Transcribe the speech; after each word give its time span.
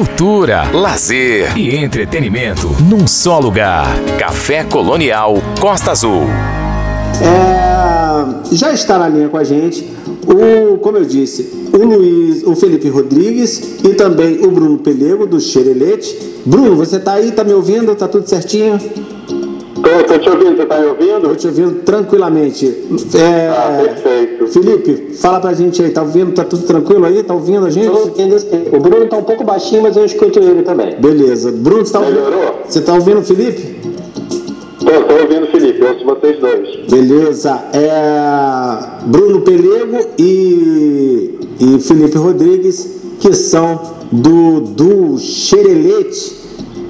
cultura, 0.00 0.62
lazer 0.72 1.58
e 1.58 1.76
entretenimento 1.76 2.68
num 2.88 3.06
só 3.06 3.38
lugar. 3.38 3.84
Café 4.18 4.64
Colonial 4.64 5.34
Costa 5.60 5.90
Azul. 5.90 6.22
É, 7.20 8.54
já 8.56 8.72
está 8.72 8.98
na 8.98 9.10
linha 9.10 9.28
com 9.28 9.36
a 9.36 9.44
gente 9.44 9.86
o, 10.26 10.78
como 10.78 10.96
eu 10.96 11.04
disse, 11.04 11.68
o 11.70 11.76
Luiz, 11.76 12.42
o 12.44 12.56
Felipe 12.56 12.88
Rodrigues 12.88 13.58
e 13.84 13.92
também 13.92 14.42
o 14.42 14.50
Bruno 14.50 14.78
Pelego 14.78 15.26
do 15.26 15.38
Xerelete. 15.38 16.16
Bruno, 16.46 16.76
você 16.76 16.96
está 16.96 17.12
aí, 17.12 17.28
está 17.28 17.44
me 17.44 17.52
ouvindo? 17.52 17.94
Tá 17.94 18.08
tudo 18.08 18.26
certinho? 18.26 18.78
Estou 20.00 20.18
te 20.18 20.28
ouvindo, 20.28 20.56
você 20.56 20.62
está 20.62 20.78
me 20.78 20.86
ouvindo? 20.86 21.16
Estou 21.16 21.36
te 21.36 21.46
ouvindo 21.46 21.82
tranquilamente. 21.82 22.66
É, 23.14 23.48
ah, 23.48 23.82
perfeito. 23.82 24.46
Felipe, 24.48 25.14
fala 25.14 25.40
pra 25.40 25.52
gente 25.54 25.82
aí, 25.82 25.90
tá 25.90 26.02
ouvindo? 26.02 26.32
Tá 26.32 26.44
tudo 26.44 26.64
tranquilo 26.64 27.04
aí? 27.04 27.22
Tá 27.22 27.34
ouvindo 27.34 27.66
a 27.66 27.70
gente? 27.70 27.88
ouvindo 27.88 28.38
sim. 28.38 28.64
O 28.72 28.80
Bruno 28.80 29.06
tá 29.06 29.16
um 29.16 29.22
pouco 29.22 29.44
baixinho, 29.44 29.82
mas 29.82 29.96
eu 29.96 30.04
escuto 30.04 30.38
ele 30.38 30.62
também. 30.62 30.96
Beleza. 30.96 31.52
Bruno, 31.52 31.84
você 31.84 31.92
tá 31.92 32.00
ouvindo? 32.00 32.14
Melhorou? 32.14 32.60
Você 32.68 32.80
tá 32.80 32.94
ouvindo 32.94 33.20
o 33.20 33.24
Felipe? 33.24 33.76
Estou 34.80 35.20
ouvindo 35.20 35.44
o 35.44 35.50
Felipe, 35.50 35.84
ouço 35.84 36.04
vocês 36.04 36.38
dois. 36.40 36.76
Beleza. 36.90 37.62
É 37.72 39.04
Bruno 39.06 39.40
Pelego 39.42 40.08
e, 40.18 41.38
e 41.60 41.78
Felipe 41.80 42.18
Rodrigues, 42.18 43.00
que 43.20 43.32
são 43.32 43.80
do, 44.10 44.60
do 44.60 45.18
Xerelete 45.18 46.39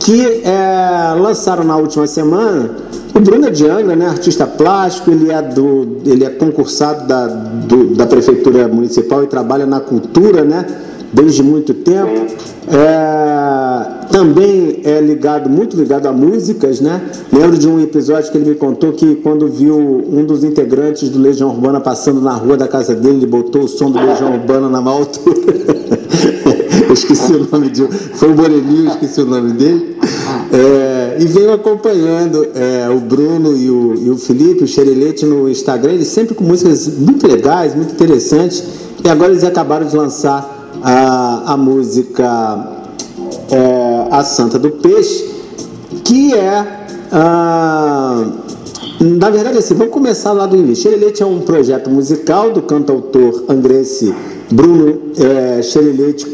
que 0.00 0.42
é, 0.44 1.14
lançaram 1.18 1.62
na 1.62 1.76
última 1.76 2.06
semana. 2.06 2.70
O 3.14 3.20
Bruno 3.20 3.46
é 3.46 3.50
de 3.50 3.68
Angra, 3.68 3.94
né, 3.94 4.06
artista 4.06 4.46
plástico, 4.46 5.10
ele 5.10 5.30
é, 5.30 5.42
do, 5.42 5.98
ele 6.06 6.24
é 6.24 6.30
concursado 6.30 7.06
da, 7.06 7.26
do, 7.26 7.94
da 7.94 8.06
Prefeitura 8.06 8.66
Municipal 8.66 9.22
e 9.22 9.26
trabalha 9.26 9.66
na 9.66 9.78
cultura, 9.78 10.42
né, 10.42 10.66
desde 11.12 11.42
muito 11.42 11.74
tempo. 11.74 12.34
É, 12.68 14.08
também 14.10 14.80
é 14.84 15.00
ligado, 15.00 15.50
muito 15.50 15.76
ligado 15.76 16.06
a 16.06 16.12
músicas, 16.12 16.80
né? 16.80 17.00
Lembro 17.32 17.58
de 17.58 17.68
um 17.68 17.80
episódio 17.80 18.30
que 18.30 18.38
ele 18.38 18.50
me 18.50 18.54
contou 18.54 18.92
que 18.92 19.16
quando 19.16 19.48
viu 19.48 19.76
um 19.76 20.24
dos 20.24 20.44
integrantes 20.44 21.08
do 21.08 21.18
Legião 21.20 21.50
Urbana 21.50 21.80
passando 21.80 22.20
na 22.20 22.32
rua 22.32 22.56
da 22.56 22.68
casa 22.68 22.94
dele, 22.94 23.18
ele 23.18 23.26
botou 23.26 23.62
o 23.62 23.68
som 23.68 23.90
do 23.90 23.98
Legião 23.98 24.32
Urbana 24.32 24.68
na 24.68 24.80
maior 24.80 24.98
altura. 24.98 25.36
esqueci 26.94 27.32
o 27.32 27.48
nome 27.50 27.70
de. 27.70 27.86
Foi 27.86 28.32
o 28.32 28.36
Moreninho, 28.36 28.88
esqueci 28.88 29.20
o 29.20 29.26
nome 29.26 29.52
dele. 29.52 29.96
É, 30.52 31.18
e 31.20 31.26
venho 31.26 31.52
acompanhando 31.52 32.46
é, 32.54 32.88
o 32.90 32.98
Bruno 32.98 33.56
e 33.56 33.70
o, 33.70 33.94
e 33.94 34.10
o 34.10 34.16
Felipe, 34.16 34.64
o 34.64 34.66
Xerelete, 34.66 35.24
no 35.24 35.48
Instagram, 35.48 35.92
eles 35.92 36.08
sempre 36.08 36.34
com 36.34 36.44
músicas 36.44 36.88
muito 36.98 37.26
legais, 37.26 37.74
muito 37.74 37.92
interessantes. 37.92 38.64
E 39.04 39.08
agora 39.08 39.32
eles 39.32 39.44
acabaram 39.44 39.86
de 39.86 39.96
lançar 39.96 40.72
a, 40.82 41.52
a 41.52 41.56
música 41.56 42.82
é, 43.50 44.08
A 44.10 44.22
Santa 44.24 44.58
do 44.58 44.70
Peixe, 44.70 45.30
que 46.04 46.34
é. 46.34 46.86
Ah, 47.12 48.24
na 49.00 49.30
verdade, 49.30 49.58
assim, 49.58 49.74
vamos 49.74 49.92
começar 49.92 50.32
lá 50.32 50.46
do 50.46 50.56
início. 50.56 50.90
Xerelete 50.90 51.22
é 51.22 51.26
um 51.26 51.40
projeto 51.40 51.88
musical 51.88 52.52
do 52.52 52.62
cantautor 52.62 53.44
angrense 53.48 54.14
Bruno 54.50 54.98
é, 55.16 55.60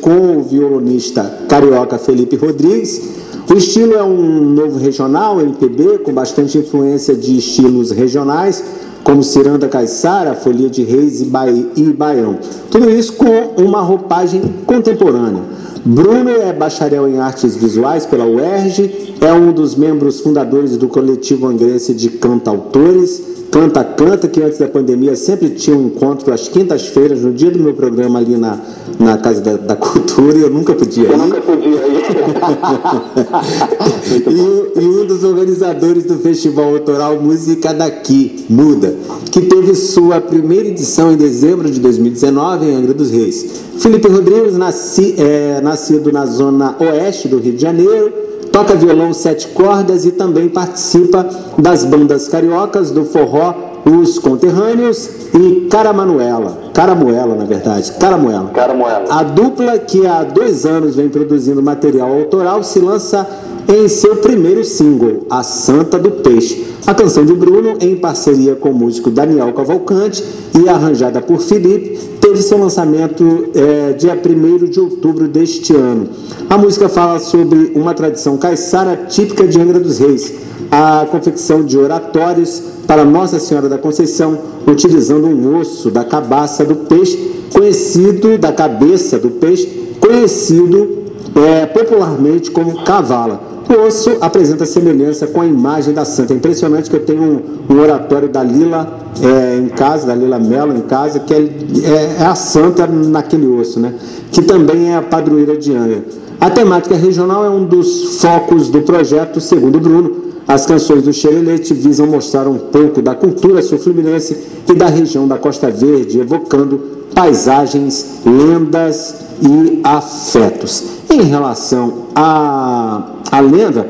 com 0.00 0.39
o 0.39 0.42
violonista 0.42 1.22
carioca 1.48 1.98
Felipe 1.98 2.36
Rodrigues. 2.36 3.17
O 3.48 3.55
estilo 3.55 3.95
é 3.95 4.03
um 4.03 4.41
novo 4.55 4.78
regional, 4.78 5.41
MPB, 5.41 5.98
com 5.98 6.12
bastante 6.12 6.59
influência 6.59 7.14
de 7.14 7.37
estilos 7.37 7.91
regionais, 7.91 8.64
como 9.05 9.22
Ciranda 9.22 9.69
Caiçara, 9.69 10.34
Folia 10.34 10.69
de 10.69 10.83
Reis 10.83 11.20
e, 11.20 11.31
e 11.77 11.83
Baião. 11.92 12.39
Tudo 12.70 12.91
isso 12.91 13.12
com 13.12 13.62
uma 13.62 13.83
roupagem 13.83 14.42
contemporânea. 14.67 15.42
Bruno 15.84 16.31
é 16.31 16.53
bacharel 16.53 17.06
em 17.06 17.19
artes 17.19 17.55
visuais 17.55 18.05
pela 18.05 18.27
UERJ, 18.27 19.14
é 19.20 19.33
um 19.33 19.53
dos 19.53 19.77
membros 19.77 20.20
fundadores 20.20 20.77
do 20.77 20.89
coletivo 20.89 21.47
angrense 21.47 21.94
de 21.94 22.09
cantautores 22.11 23.35
Canta 23.50 23.84
Canta, 23.84 24.28
que 24.28 24.43
antes 24.43 24.59
da 24.59 24.69
pandemia 24.69 25.16
sempre 25.16 25.50
tinha 25.50 25.76
um 25.76 25.87
encontro 25.87 26.32
às 26.32 26.48
quintas-feiras, 26.48 27.22
no 27.22 27.32
dia 27.32 27.50
do 27.50 27.59
meu 27.59 27.75
programa 27.75 28.19
ali 28.19 28.37
na, 28.37 28.59
na 28.98 29.19
Casa 29.19 29.41
da, 29.41 29.56
da 29.56 29.76
Cultura, 29.76 30.37
e 30.37 30.43
eu 30.43 30.50
nunca 30.50 30.75
podia 30.75 31.04
ir. 31.04 31.10
Eu 31.10 31.19
nunca 31.19 31.41
podia 31.41 31.87
ir. 31.87 32.06
e, 34.28 34.81
e, 34.81 34.84
um 34.84 35.06
dos 35.06 35.25
organizadores 35.25 36.04
do 36.04 36.19
Festival 36.19 36.75
Autoral 36.75 37.20
Música 37.20 37.72
Daqui, 37.72 38.44
Muda, 38.48 38.94
que 39.31 39.43
teve 39.43 39.75
sua 39.75 40.20
primeira 40.20 40.69
edição 40.69 41.12
em 41.12 41.16
dezembro 41.16 41.70
de 41.70 41.81
2019 41.81 42.66
em 42.66 42.75
Angra 42.75 42.94
dos 42.94 43.10
Reis. 43.10 43.47
Felipe 43.78 44.09
Rodrigues, 44.09 44.56
nasci, 44.56 45.15
é, 45.19 45.60
nascido 45.60 46.10
na 46.10 46.26
zona 46.26 46.75
oeste 46.81 47.28
do 47.28 47.38
Rio 47.38 47.53
de 47.53 47.62
Janeiro, 47.62 48.25
toca 48.56 48.75
violão 48.75 49.12
sete 49.12 49.49
cordas 49.49 50.06
e 50.06 50.12
também 50.12 50.49
participa 50.49 51.28
das 51.59 51.84
bandas 51.84 52.27
cariocas 52.27 52.91
do 52.91 53.05
forró 53.05 53.53
Os 53.84 54.19
Conterrâneos 54.19 55.11
e 55.34 55.69
Caramanuela. 55.71 56.71
Caramuela, 56.72 57.34
na 57.34 57.44
verdade. 57.44 57.93
Caramuela. 58.00 58.49
Caramuela. 58.55 59.05
A 59.11 59.22
dupla, 59.22 59.78
que 59.78 60.06
há 60.06 60.25
dois 60.25 60.65
anos 60.65 60.97
vem 60.97 61.11
produzindo 61.11 61.62
material 61.62 62.11
autoral, 62.11 62.62
se 62.62 62.78
lança 62.78 63.28
em 63.69 63.88
seu 63.88 64.16
primeiro 64.16 64.65
single, 64.65 65.27
A 65.28 65.43
Santa 65.43 65.99
do 65.99 66.10
Peixe. 66.10 66.65
A 66.87 66.94
canção 66.94 67.25
de 67.25 67.32
Bruno, 67.32 67.77
em 67.81 67.97
parceria 67.97 68.54
com 68.54 68.71
o 68.71 68.75
músico 68.75 69.10
Daniel 69.10 69.53
Cavalcante 69.53 70.22
e 70.56 70.69
arranjada 70.69 71.21
por 71.21 71.41
Felipe, 71.41 71.99
teve 72.21 72.41
seu 72.43 72.59
lançamento 72.59 73.49
é, 73.55 73.93
dia 73.93 74.15
1 74.15 74.66
de 74.66 74.78
outubro 74.78 75.26
deste 75.26 75.75
ano. 75.75 76.09
A 76.49 76.56
música 76.56 76.88
fala 76.88 77.19
sobre 77.19 77.72
uma 77.75 77.93
tradição 77.93 78.37
caiçara 78.37 78.97
típica 79.09 79.49
de 79.49 79.60
Angra 79.60 79.81
dos 79.81 79.99
Reis, 79.99 80.32
a 80.71 81.06
confecção 81.10 81.65
de 81.65 81.76
oratórios 81.76 82.62
para 82.87 83.05
Nossa 83.05 83.41
Senhora 83.41 83.69
da 83.69 83.78
Conceição, 83.78 84.38
utilizando 84.65 85.26
um 85.26 85.59
osso 85.59 85.91
da 85.91 86.05
cabaça 86.05 86.65
do 86.65 86.76
peixe, 86.76 87.16
conhecido 87.53 88.38
da 88.38 88.53
cabeça 88.53 89.19
do 89.19 89.31
peixe, 89.31 89.66
conhecido 89.99 91.05
é, 91.34 91.66
popularmente 91.66 92.50
como 92.50 92.84
cavala. 92.84 93.56
O 93.69 93.87
osso 93.87 94.16
apresenta 94.21 94.65
semelhança 94.65 95.27
com 95.27 95.41
a 95.41 95.47
imagem 95.47 95.93
da 95.93 96.04
santa. 96.04 96.32
É 96.32 96.37
impressionante 96.37 96.88
que 96.88 96.94
eu 96.94 97.04
tenho 97.04 97.22
um, 97.22 97.75
um 97.75 97.81
oratório 97.81 98.28
da 98.28 98.43
Lila 98.43 99.00
é, 99.21 99.59
em 99.59 99.69
casa, 99.69 100.06
da 100.06 100.15
Lila 100.15 100.38
Mello 100.38 100.77
em 100.77 100.82
casa, 100.82 101.19
que 101.19 101.34
é, 101.34 101.38
é, 101.38 102.16
é, 102.21 102.26
a 102.26 102.34
santa 102.37 102.87
naquele 102.87 103.47
osso, 103.47 103.81
né? 103.81 103.94
que 104.31 104.43
também 104.43 104.93
é 104.93 104.97
a 104.97 105.03
padroeira 105.03 105.56
de 105.56 105.75
Angra. 105.75 106.05
A 106.41 106.49
temática 106.49 106.94
regional 106.94 107.44
é 107.44 107.50
um 107.50 107.65
dos 107.65 108.21
focos 108.21 108.69
do 108.69 108.82
projeto, 108.82 109.41
segundo 109.41 109.81
Bruno. 109.81 110.26
As 110.46 110.64
canções 110.64 111.02
do 111.02 111.12
Xerelete 111.12 111.74
visam 111.74 112.06
mostrar 112.06 112.46
um 112.46 112.58
pouco 112.58 113.02
da 113.02 113.14
cultura 113.14 113.60
sul-fluminense 113.62 114.36
e 114.68 114.74
da 114.74 114.86
região 114.86 115.26
da 115.26 115.38
Costa 115.38 115.70
Verde, 115.70 116.20
evocando 116.20 116.78
paisagens, 117.14 118.20
lendas 118.24 119.14
e 119.42 119.80
afetos. 119.82 120.84
Em 121.10 121.22
relação 121.22 122.06
à, 122.14 123.10
à 123.32 123.40
lenda, 123.40 123.88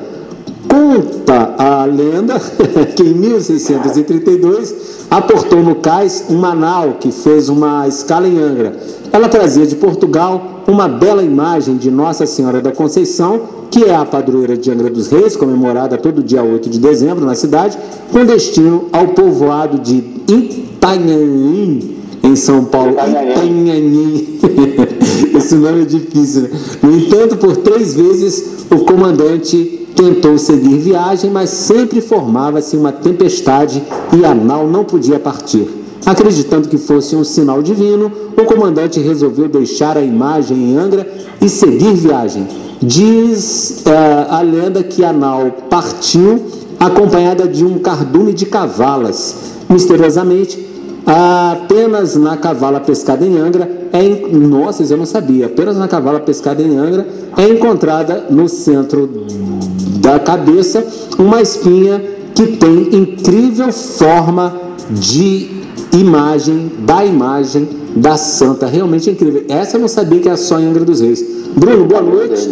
conta 0.77 1.55
a 1.57 1.87
lenda 1.87 2.39
que 2.95 3.03
em 3.03 3.15
1632 3.15 5.07
aportou 5.11 5.63
no 5.63 5.77
cais 5.77 6.27
uma 6.29 6.55
nau 6.55 6.99
que 7.01 7.11
fez 7.11 7.49
uma 7.49 7.89
escala 7.89 8.29
em 8.29 8.39
Angra. 8.39 8.77
Ela 9.11 9.27
trazia 9.27 9.67
de 9.67 9.75
Portugal 9.77 10.63
uma 10.69 10.87
bela 10.87 11.23
imagem 11.23 11.77
de 11.79 11.91
Nossa 11.91 12.27
Senhora 12.27 12.61
da 12.61 12.73
Conceição, 12.73 13.41
que 13.71 13.85
é 13.85 13.95
a 13.95 14.05
padroeira 14.05 14.55
de 14.55 14.71
Angra 14.71 14.91
dos 14.91 15.09
Reis, 15.09 15.35
comemorada 15.35 15.97
todo 15.97 16.23
dia 16.23 16.43
8 16.43 16.69
de 16.69 16.79
dezembro 16.79 17.25
na 17.25 17.35
cidade, 17.35 17.79
com 18.13 18.27
destino 18.27 18.89
ao 18.93 19.09
povoado 19.09 19.79
de 19.79 20.05
Itanhaém, 20.29 21.97
em 22.23 22.37
São 22.37 22.67
Paulo. 22.67 22.93
Itanhaém. 22.93 24.41
Esse 25.35 25.55
nome 25.55 25.83
é 25.83 25.85
difícil, 25.85 26.43
né? 26.43 26.51
No 26.83 26.99
entanto, 26.99 27.37
por 27.37 27.57
três 27.57 27.95
vezes 27.95 28.67
o 28.71 28.79
comandante 28.81 29.86
tentou 29.97 30.37
seguir 30.37 30.79
viagem, 30.79 31.31
mas 31.31 31.49
sempre 31.49 32.01
formava-se 32.01 32.77
uma 32.77 32.93
tempestade 32.93 33.83
e 34.17 34.25
a 34.25 34.35
nau 34.35 34.69
não 34.69 34.85
podia 34.85 35.19
partir. 35.19 35.67
Acreditando 36.05 36.69
que 36.69 36.79
fosse 36.79 37.17
um 37.17 37.25
sinal 37.25 37.63
divino, 37.63 38.13
o 38.37 38.45
comandante 38.45 39.01
resolveu 39.01 39.49
deixar 39.49 39.97
a 39.97 40.03
imagem 40.03 40.57
em 40.57 40.77
Angra 40.77 41.11
e 41.41 41.49
seguir 41.49 41.95
viagem. 41.95 42.47
Diz 42.81 43.83
uh, 43.87 44.33
a 44.33 44.41
lenda 44.43 44.85
que 44.85 45.03
a 45.03 45.13
nau 45.13 45.51
partiu 45.69 46.45
acompanhada 46.79 47.49
de 47.49 47.65
um 47.65 47.79
cardume 47.79 48.35
de 48.35 48.45
cavalas. 48.47 49.35
Misteriosamente, 49.69 50.65
apenas 51.07 52.15
na 52.15 52.37
cavala 52.37 52.79
pescada 52.79 53.25
em 53.25 53.39
Angra, 53.39 53.69
é, 53.93 54.29
nossa, 54.31 54.83
eu 54.83 54.97
não 54.97 55.07
sabia, 55.07 55.47
apenas 55.47 55.77
na 55.77 55.89
cavala 55.89 56.21
pescada 56.21 56.63
em 56.63 56.77
Angra 56.77 57.07
é 57.37 57.49
encontrada 57.49 58.27
no 58.31 58.49
centro 58.49 59.07
da 60.07 60.21
cabeça 60.21 60.87
uma 61.19 61.43
espinha 61.43 62.01
que 62.33 62.47
tem 62.59 62.95
incrível 62.95 63.73
forma 63.73 64.55
de 64.89 65.51
imagem 65.93 66.71
da 66.79 67.05
imagem 67.05 67.69
da 67.97 68.17
santa. 68.17 68.67
Realmente 68.67 69.11
incrível. 69.11 69.45
Essa 69.49 69.77
eu 69.77 69.81
não 69.81 69.89
sabia 69.89 70.21
que 70.21 70.29
era 70.29 70.37
só 70.37 70.61
em 70.61 70.67
Angra 70.67 70.85
dos 70.85 71.01
Reis. 71.01 71.25
Bruno, 71.57 71.87
boa 71.87 72.03
noite. 72.03 72.49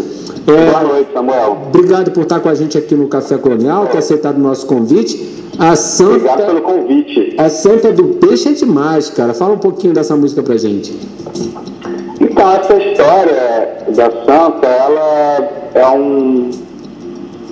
É, 0.49 0.71
boa 0.71 0.83
noite, 0.83 1.11
Samuel. 1.15 1.59
Obrigado 1.69 2.11
por 2.11 2.25
estar 2.25 2.41
com 2.41 2.49
a 2.49 2.55
gente 2.57 2.77
aqui 2.77 2.97
no 2.97 3.07
Café 3.07 3.39
Colonial, 3.39 3.87
ter 3.87 3.99
aceitado 3.99 4.37
o 4.37 4.41
nosso 4.41 4.67
convite. 4.67 5.45
A 5.57 5.77
Santa, 5.77 6.11
Obrigado 6.11 6.47
pelo 6.47 6.61
convite. 6.63 7.35
A 7.39 7.49
Santa 7.49 7.93
do 7.93 8.05
Peixe 8.15 8.49
é 8.49 8.53
demais, 8.53 9.11
cara. 9.11 9.33
Fala 9.33 9.55
um 9.55 9.59
pouquinho 9.59 9.95
dessa 9.95 10.17
música 10.17 10.43
pra 10.43 10.57
gente. 10.57 10.93
Então, 12.21 12.51
essa 12.51 12.75
história 12.75 13.79
da 13.95 14.11
Santa, 14.11 14.67
ela 14.67 15.49
é 15.73 15.87
um. 15.89 16.64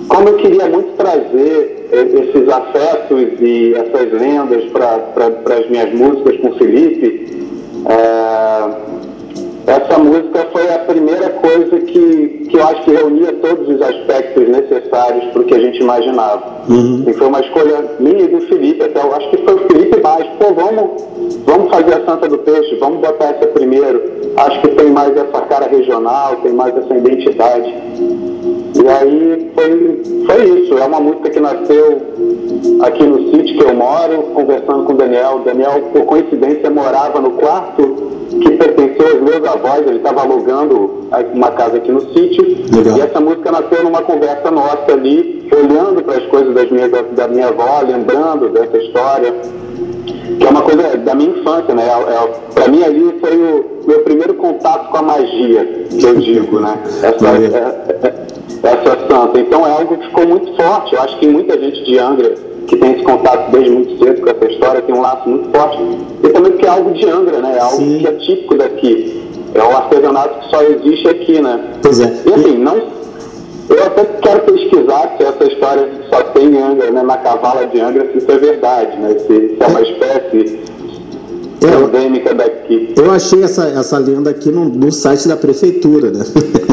Como 0.07 0.29
eu 0.29 0.35
queria 0.35 0.67
muito 0.67 0.95
trazer 0.97 1.87
esses 1.91 2.49
afetos 2.49 3.39
e 3.39 3.73
essas 3.75 4.11
lendas 4.11 4.63
para 4.71 5.57
as 5.57 5.69
minhas 5.69 5.93
músicas 5.93 6.37
com 6.37 6.49
o 6.49 6.57
Felipe, 6.57 7.47
é, 7.85 8.93
essa 9.65 9.97
música 9.97 10.45
foi 10.51 10.73
a 10.73 10.79
primeira 10.79 11.29
coisa 11.29 11.79
que, 11.79 12.47
que 12.49 12.57
eu 12.57 12.67
acho 12.67 12.83
que 12.83 12.91
reunia 12.91 13.31
todos 13.33 13.69
os 13.69 13.81
aspectos 13.81 14.49
necessários 14.49 15.31
para 15.31 15.41
o 15.41 15.45
que 15.45 15.55
a 15.55 15.59
gente 15.59 15.79
imaginava. 15.81 16.63
Uhum. 16.67 17.05
E 17.07 17.13
foi 17.13 17.27
uma 17.27 17.39
escolha 17.39 17.85
minha 17.99 18.23
e 18.23 18.27
do 18.27 18.41
Felipe, 18.41 18.83
até 18.83 19.01
eu 19.01 19.15
acho 19.15 19.29
que 19.29 19.37
foi 19.37 19.53
o 19.53 19.67
Felipe 19.67 20.01
mais, 20.01 20.25
pô, 20.37 20.53
vamos, 20.53 21.03
vamos 21.45 21.69
fazer 21.69 21.93
a 21.93 22.05
Santa 22.05 22.27
do 22.27 22.39
Peixe, 22.39 22.75
vamos 22.75 22.99
botar 22.99 23.25
essa 23.25 23.47
primeiro. 23.47 24.01
Acho 24.35 24.61
que 24.61 24.69
tem 24.69 24.89
mais 24.89 25.15
essa 25.15 25.41
cara 25.41 25.67
regional, 25.67 26.35
tem 26.37 26.51
mais 26.51 26.75
essa 26.75 26.93
identidade. 26.93 27.73
E 28.75 28.87
aí 28.89 29.32
foi, 29.63 30.03
foi 30.25 30.59
isso, 30.59 30.77
é 30.77 30.85
uma 30.85 30.99
música 30.99 31.29
que 31.29 31.39
nasceu 31.39 32.01
aqui 32.81 33.03
no 33.03 33.31
sítio 33.31 33.57
que 33.57 33.63
eu 33.63 33.73
moro, 33.73 34.23
conversando 34.33 34.83
com 34.85 34.93
o 34.93 34.97
Daniel. 34.97 35.37
O 35.37 35.43
Daniel, 35.43 35.81
por 35.93 36.05
coincidência, 36.05 36.69
morava 36.69 37.19
no 37.19 37.31
quarto 37.31 38.11
que 38.29 38.51
pertenceu 38.51 39.07
aos 39.07 39.21
meus 39.21 39.47
avós, 39.47 39.85
ele 39.85 39.97
estava 39.97 40.21
alugando 40.21 41.07
uma 41.33 41.51
casa 41.51 41.77
aqui 41.77 41.91
no 41.91 42.01
sítio. 42.13 42.43
Legal. 42.75 42.97
E 42.97 43.01
essa 43.01 43.19
música 43.19 43.51
nasceu 43.51 43.83
numa 43.83 44.01
conversa 44.01 44.49
nossa 44.51 44.91
ali, 44.91 45.47
olhando 45.51 46.03
para 46.03 46.17
as 46.17 46.25
coisas 46.25 46.53
das 46.53 46.69
minhas, 46.69 46.91
da 47.11 47.27
minha 47.27 47.47
avó, 47.47 47.81
lembrando 47.85 48.49
dessa 48.49 48.77
história, 48.77 49.33
que 50.39 50.45
é 50.45 50.49
uma 50.49 50.61
coisa 50.61 50.97
da 50.97 51.15
minha 51.15 51.29
infância, 51.29 51.73
né? 51.75 51.83
É, 51.83 52.13
é, 52.13 52.27
para 52.53 52.67
mim 52.67 52.83
ali 52.83 53.17
foi 53.19 53.35
o 53.35 53.65
meu 53.85 53.99
primeiro 53.99 54.33
contato 54.33 54.89
com 54.89 54.97
a 54.97 55.01
magia, 55.01 55.85
que 55.89 56.03
eu 56.03 56.15
digo, 56.15 56.59
né? 56.59 56.77
Essa, 57.03 57.27
é, 57.27 58.07
é, 58.07 58.23
essa 58.63 58.97
santa. 59.07 59.39
Então 59.39 59.67
é 59.67 59.71
algo 59.71 59.97
que 59.97 60.07
ficou 60.07 60.27
muito 60.27 60.55
forte. 60.55 60.95
Eu 60.95 61.01
acho 61.01 61.19
que 61.19 61.27
muita 61.27 61.59
gente 61.59 61.83
de 61.83 61.99
Angra 61.99 62.33
que 62.67 62.77
tem 62.77 62.93
esse 62.93 63.03
contato 63.03 63.51
desde 63.51 63.69
muito 63.69 64.03
cedo 64.03 64.21
com 64.21 64.29
essa 64.29 64.51
história, 64.51 64.81
tem 64.81 64.95
um 64.95 65.01
laço 65.01 65.27
muito 65.27 65.49
forte. 65.55 65.77
E 66.23 66.29
também 66.29 66.51
porque 66.53 66.65
é 66.65 66.69
algo 66.69 66.91
de 66.91 67.05
Angra, 67.09 67.39
né? 67.39 67.55
É 67.57 67.59
algo 67.59 67.77
Sim. 67.77 67.99
que 67.99 68.07
é 68.07 68.11
típico 68.13 68.57
daqui. 68.57 69.23
É 69.53 69.63
um 69.63 69.75
artesanato 69.75 70.39
que 70.39 70.49
só 70.49 70.61
existe 70.63 71.07
aqui, 71.07 71.41
né? 71.41 71.63
Pois 71.81 71.99
é. 71.99 72.13
E 72.25 72.33
assim, 72.33 72.57
não. 72.57 73.03
Eu 73.69 73.83
até 73.85 74.03
quero 74.03 74.41
pesquisar 74.41 75.15
se 75.17 75.23
essa 75.23 75.43
história 75.45 75.89
só 76.09 76.21
tem 76.23 76.47
em 76.47 76.61
Angra, 76.61 76.91
né? 76.91 77.03
Na 77.03 77.17
cavala 77.17 77.65
de 77.67 77.79
Angra, 77.79 78.09
se 78.11 78.17
isso 78.17 78.31
é 78.31 78.37
verdade, 78.37 78.97
né? 78.97 79.15
Se, 79.19 79.27
se 79.27 79.57
é 79.59 79.67
uma 79.67 79.81
espécie 79.81 80.59
é, 81.63 81.83
endêmica 81.83 82.33
daqui. 82.33 82.93
Eu 82.97 83.11
achei 83.11 83.43
essa, 83.43 83.67
essa 83.67 83.97
lenda 83.97 84.29
aqui 84.29 84.49
no, 84.49 84.65
no 84.65 84.91
site 84.91 85.27
da 85.27 85.37
prefeitura, 85.37 86.11
né? 86.11 86.23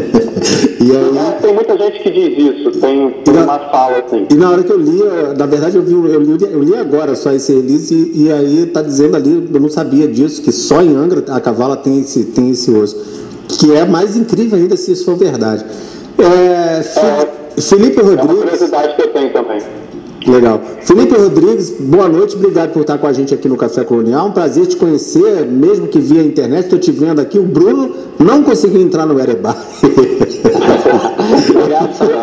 E 0.81 0.91
aí, 0.97 1.41
tem 1.43 1.53
muita 1.53 1.77
gente 1.77 2.01
que 2.01 2.11
diz 2.11 2.39
isso, 2.39 2.71
tem, 2.81 3.11
tem 3.23 3.35
na, 3.35 3.43
uma 3.43 3.59
fala 3.71 3.99
assim. 3.99 4.27
E 4.31 4.35
na 4.35 4.51
hora 4.51 4.63
que 4.63 4.73
eu 4.73 4.79
li, 4.79 5.03
na 5.37 5.45
verdade 5.45 5.77
eu, 5.77 5.83
vi, 5.83 5.93
eu, 5.93 6.21
li, 6.23 6.39
eu 6.43 6.63
li 6.63 6.75
agora 6.75 7.15
só 7.15 7.31
esse 7.33 7.53
release 7.53 7.95
e, 7.95 8.25
e 8.25 8.33
aí 8.33 8.65
tá 8.65 8.81
dizendo 8.81 9.15
ali, 9.15 9.47
eu 9.53 9.61
não 9.61 9.69
sabia 9.69 10.09
disso, 10.09 10.41
que 10.41 10.51
só 10.51 10.81
em 10.81 10.97
Angra 10.97 11.23
a 11.35 11.39
cavala 11.39 11.77
tem 11.77 12.01
esse, 12.01 12.25
tem 12.25 12.49
esse 12.49 12.71
osso. 12.71 12.97
Que 13.47 13.75
é 13.77 13.85
mais 13.85 14.17
incrível 14.17 14.59
ainda 14.59 14.75
se 14.75 14.93
isso 14.93 15.05
for 15.05 15.17
verdade. 15.17 15.67
É, 16.19 16.79
é, 16.79 17.61
Felipe 17.61 18.01
Rodrigues. 18.01 18.25
É 18.25 18.33
uma 18.33 18.35
curiosidade 18.37 18.97
que 18.97 19.03
eu 19.03 19.13
tenho 19.13 19.33
também. 19.35 19.61
Legal. 20.31 20.61
Felipe 20.83 21.17
Rodrigues, 21.17 21.71
boa 21.81 22.09
noite, 22.09 22.37
obrigado 22.37 22.73
por 22.73 22.83
estar 22.83 22.99
com 22.99 23.07
a 23.07 23.13
gente 23.13 23.35
aqui 23.35 23.49
no 23.49 23.57
Café 23.57 23.83
Colonial. 23.83 24.29
Um 24.29 24.33
prazer 24.33 24.67
te 24.67 24.77
conhecer, 24.77 25.45
mesmo 25.47 25.89
que 25.89 25.99
via 25.99 26.23
internet, 26.23 26.65
estou 26.65 26.79
te 26.79 26.93
vendo 26.93 27.21
aqui. 27.21 27.39
O 27.39 27.43
Bruno 27.43 27.95
não 28.19 28.43
conseguiu 28.43 28.81
entrar 28.81 29.07
no 29.07 29.19
Erebá. 29.19 29.57
obrigado, 31.51 31.95
Samuel. 31.95 32.21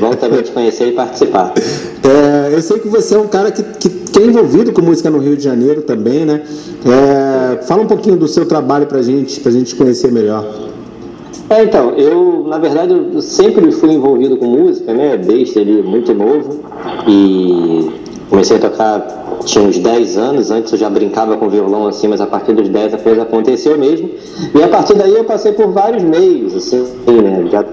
Bom 0.00 0.10
também 0.10 0.42
te 0.42 0.50
conhecer 0.50 0.88
e 0.88 0.92
participar. 0.92 1.54
É, 2.02 2.54
eu 2.54 2.62
sei 2.62 2.78
que 2.78 2.88
você 2.88 3.14
é 3.14 3.18
um 3.18 3.28
cara 3.28 3.52
que, 3.52 3.62
que, 3.62 3.88
que, 3.88 4.18
é 4.18 4.26
envolvido 4.26 4.72
com 4.72 4.82
música 4.82 5.08
no 5.10 5.18
Rio 5.18 5.36
de 5.36 5.44
Janeiro 5.44 5.82
também, 5.82 6.24
né? 6.24 6.42
É, 6.84 7.62
fala 7.62 7.82
um 7.82 7.86
pouquinho 7.86 8.16
do 8.16 8.26
seu 8.26 8.44
trabalho 8.46 8.86
para 8.86 9.02
gente, 9.02 9.46
a 9.46 9.50
gente 9.50 9.74
conhecer 9.76 10.10
melhor. 10.10 10.44
É, 11.50 11.62
então, 11.64 11.90
eu, 11.92 12.44
na 12.46 12.58
verdade, 12.58 12.92
eu 12.92 13.22
sempre 13.22 13.70
fui 13.72 13.92
envolvido 13.92 14.36
com 14.36 14.46
música, 14.46 14.92
né, 14.92 15.16
desde 15.16 15.58
ali 15.58 15.82
muito 15.82 16.12
novo, 16.12 16.60
e 17.06 17.90
comecei 18.28 18.56
a 18.56 18.60
tocar 18.60 19.27
tinha 19.44 19.64
uns 19.64 19.78
10 19.78 20.18
anos, 20.18 20.50
antes 20.50 20.72
eu 20.72 20.78
já 20.78 20.90
brincava 20.90 21.36
com 21.36 21.48
violão 21.48 21.86
assim, 21.86 22.08
mas 22.08 22.20
a 22.20 22.26
partir 22.26 22.52
dos 22.52 22.68
10 22.68 22.94
a 22.94 22.98
coisa 22.98 23.22
aconteceu 23.22 23.78
mesmo. 23.78 24.10
E 24.54 24.62
a 24.62 24.68
partir 24.68 24.94
daí 24.94 25.14
eu 25.14 25.24
passei 25.24 25.52
por 25.52 25.72
vários 25.72 26.02
meios, 26.02 26.54
assim, 26.54 26.84
né? 27.06 27.48
Já, 27.50 27.64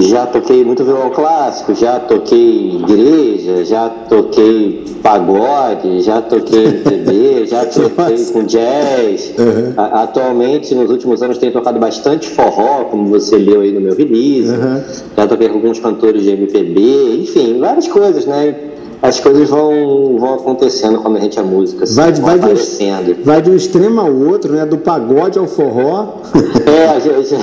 já 0.00 0.26
toquei 0.26 0.64
muito 0.64 0.84
violão 0.84 1.10
clássico, 1.10 1.74
já 1.74 1.98
toquei 2.00 2.76
igreja, 2.76 3.64
já 3.64 3.88
toquei 3.88 4.84
pagode, 5.02 6.00
já 6.02 6.22
toquei 6.22 6.64
MPB, 6.64 7.46
já 7.50 7.66
toquei 7.66 8.24
com 8.32 8.44
jazz. 8.44 9.34
Uhum. 9.38 9.74
A, 9.76 10.02
atualmente, 10.02 10.74
nos 10.74 10.90
últimos 10.90 11.22
anos, 11.22 11.38
tenho 11.38 11.52
tocado 11.52 11.78
bastante 11.78 12.28
forró, 12.28 12.84
como 12.84 13.08
você 13.08 13.36
leu 13.36 13.60
aí 13.60 13.72
no 13.72 13.80
meu 13.80 13.94
release. 13.94 14.50
Uhum. 14.50 14.82
Já 15.16 15.26
toquei 15.26 15.48
com 15.48 15.54
alguns 15.56 15.78
cantores 15.80 16.22
de 16.22 16.30
MPB, 16.30 17.22
enfim, 17.22 17.58
várias 17.58 17.88
coisas, 17.88 18.24
né? 18.26 18.54
As 19.02 19.18
coisas 19.18 19.50
vão, 19.50 20.16
vão 20.16 20.34
acontecendo 20.34 21.00
quando 21.00 21.16
a 21.16 21.20
gente 21.20 21.36
é 21.36 21.42
música. 21.42 21.82
Assim, 21.82 21.94
vai, 21.96 22.12
vai, 22.12 22.38
de, 22.38 23.12
vai 23.24 23.42
de 23.42 23.50
um 23.50 23.56
extremo 23.56 24.00
ao 24.00 24.14
outro, 24.14 24.52
né? 24.52 24.64
Do 24.64 24.78
pagode 24.78 25.38
ao 25.38 25.46
forró. 25.46 26.20
É, 26.64 27.00
gente, 27.00 27.34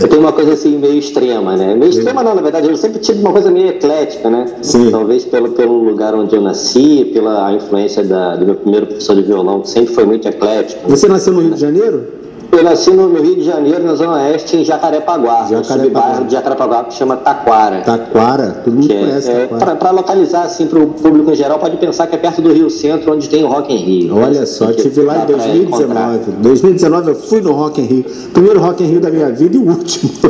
eu 0.00 0.08
tenho 0.08 0.20
uma 0.20 0.32
coisa 0.32 0.52
assim 0.52 0.78
meio 0.78 0.98
extrema, 0.98 1.56
né? 1.56 1.74
Meio 1.74 1.90
extrema 1.90 2.22
não, 2.22 2.34
na 2.34 2.42
verdade, 2.42 2.68
eu 2.68 2.76
sempre 2.76 3.00
tive 3.00 3.20
uma 3.20 3.32
coisa 3.32 3.50
meio 3.50 3.68
eclética, 3.68 4.28
né? 4.28 4.46
Sim. 4.62 4.90
Talvez 4.90 5.24
pelo, 5.24 5.50
pelo 5.52 5.82
lugar 5.82 6.14
onde 6.14 6.36
eu 6.36 6.40
nasci, 6.40 7.10
pela 7.12 7.52
influência 7.52 8.04
da, 8.04 8.36
do 8.36 8.44
meu 8.44 8.54
primeiro 8.54 8.86
professor 8.86 9.16
de 9.16 9.22
violão, 9.22 9.62
que 9.62 9.70
sempre 9.70 9.94
foi 9.94 10.04
muito 10.04 10.28
eclético. 10.28 10.88
Você 10.88 11.08
nasceu 11.08 11.32
no 11.32 11.40
Rio 11.40 11.50
de 11.52 11.60
Janeiro? 11.60 12.25
Eu 12.52 12.62
nasci 12.62 12.90
no 12.90 13.12
Rio 13.20 13.36
de 13.36 13.42
Janeiro, 13.42 13.84
na 13.84 13.94
Zona 13.94 14.14
Oeste, 14.14 14.56
em 14.56 14.64
Jacarepaguá, 14.64 15.46
Jacarepaguá. 15.48 16.20
um 16.20 16.26
de 16.26 16.32
Jacarepaguá 16.32 16.84
que 16.84 16.94
chama 16.94 17.16
Taquara. 17.16 17.80
Taquara? 17.80 18.62
Todo 18.64 18.74
mundo 18.74 18.90
é, 18.90 18.98
conhece 18.98 19.30
é, 19.30 19.46
Para 19.46 19.90
localizar, 19.90 20.44
assim, 20.44 20.66
para 20.66 20.78
o 20.78 20.88
público 20.88 21.30
em 21.30 21.34
geral, 21.34 21.58
pode 21.58 21.76
pensar 21.76 22.06
que 22.06 22.14
é 22.14 22.18
perto 22.18 22.40
do 22.40 22.52
Rio 22.52 22.70
Centro, 22.70 23.12
onde 23.12 23.28
tem 23.28 23.44
o 23.44 23.48
Rock 23.48 23.72
in 23.72 23.76
Rio. 23.76 24.16
Olha 24.16 24.40
né? 24.40 24.46
só, 24.46 24.70
estive 24.70 25.02
lá 25.02 25.22
em 25.22 25.26
2019. 25.26 26.32
2019 26.40 27.10
eu 27.10 27.14
fui 27.16 27.40
no 27.40 27.52
Rock 27.52 27.80
in 27.80 27.84
Rio. 27.84 28.04
Primeiro 28.32 28.60
Rock 28.60 28.82
in 28.82 28.86
Rio 28.86 29.00
da 29.00 29.10
minha 29.10 29.30
vida 29.30 29.56
e 29.56 29.58
o 29.58 29.68
último. 29.68 30.10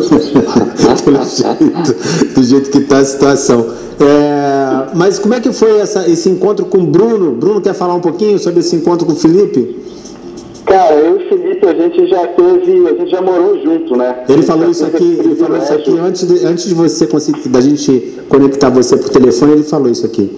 jeito, 1.25 2.35
do 2.35 2.43
jeito 2.43 2.71
que 2.71 2.79
está 2.79 2.99
a 2.99 3.05
situação. 3.05 3.67
É, 4.01 4.95
mas 4.95 5.19
como 5.19 5.35
é 5.35 5.41
que 5.41 5.53
foi 5.53 5.79
essa, 5.79 6.09
esse 6.09 6.29
encontro 6.29 6.67
com 6.67 6.79
o 6.79 6.87
Bruno? 6.87 7.33
Bruno 7.33 7.61
quer 7.61 7.75
falar 7.75 7.95
um 7.95 8.01
pouquinho 8.01 8.39
sobre 8.39 8.61
esse 8.61 8.75
encontro 8.75 9.07
com 9.07 9.13
o 9.13 9.17
Felipe? 9.17 9.86
Cara, 10.67 10.95
eu 10.97 11.21
e 11.21 11.25
o 11.25 11.29
Felipe, 11.29 11.65
a 11.65 11.75
gente 11.75 12.09
já 12.09 12.27
teve, 12.27 12.89
a 12.89 12.95
gente 12.95 13.11
já 13.11 13.23
morou 13.23 13.57
junto, 13.63 13.97
né? 13.97 14.25
Ele 14.29 14.43
falou 14.43 14.69
isso 14.69 14.85
aqui, 14.85 15.17
ele 15.21 15.37
falou 15.37 15.59
isso 15.59 15.73
aqui 15.73 15.97
antes 15.97 16.27
de, 16.27 16.45
antes 16.45 16.67
de 16.67 16.75
você 16.75 17.07
conseguir, 17.07 17.49
da 17.49 17.61
gente 17.61 18.19
conectar 18.29 18.69
você 18.69 18.97
por 18.97 19.09
telefone, 19.11 19.53
ele 19.53 19.63
falou 19.63 19.89
isso 19.89 20.05
aqui. 20.05 20.37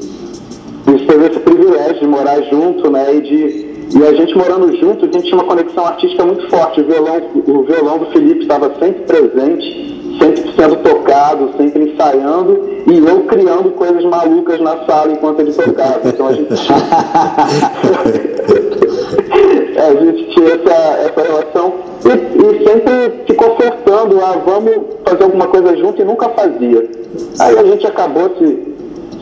A 0.86 0.90
gente 0.90 1.06
teve 1.06 1.26
esse 1.28 1.40
privilégio 1.40 2.00
de 2.00 2.06
morar 2.06 2.42
junto, 2.42 2.90
né? 2.90 3.14
E, 3.16 3.20
de, 3.22 3.98
e 3.98 4.06
a 4.06 4.12
gente 4.12 4.36
morando 4.36 4.76
junto, 4.76 5.06
a 5.06 5.08
gente 5.10 5.24
tinha 5.24 5.36
uma 5.36 5.44
conexão 5.44 5.86
artística 5.86 6.22
muito 6.26 6.46
forte. 6.50 6.82
O 6.82 6.84
violão, 6.84 7.22
o 7.34 7.62
violão 7.62 7.98
do 7.98 8.06
Felipe 8.12 8.42
estava 8.42 8.70
sempre 8.78 9.04
presente, 9.04 10.18
sempre 10.18 10.52
sendo 10.54 10.76
tocado, 10.76 11.50
sempre 11.56 11.90
ensaiando, 11.90 12.68
e 12.86 12.98
eu 12.98 13.20
criando 13.22 13.70
coisas 13.70 14.04
malucas 14.04 14.60
na 14.60 14.84
sala 14.84 15.10
enquanto 15.12 15.40
ele 15.40 15.54
tocava. 15.54 16.06
Então 16.06 16.26
a 16.26 16.32
gente. 16.34 16.48
a 19.88 19.94
gente 19.94 20.30
tinha 20.30 20.48
essa, 20.48 21.00
essa 21.00 21.22
relação 21.22 21.74
e, 22.04 22.08
e, 22.08 22.68
sempre 22.68 23.24
ficou 23.26 23.52
ofertando, 23.52 24.20
ah, 24.22 24.36
vamos 24.44 24.74
fazer 25.04 25.24
alguma 25.24 25.46
coisa 25.46 25.76
junto 25.76 26.00
e 26.00 26.04
nunca 26.04 26.28
fazia. 26.30 26.88
Aí 27.38 27.58
a 27.58 27.64
gente 27.64 27.86
acabou 27.86 28.30
se 28.38 28.76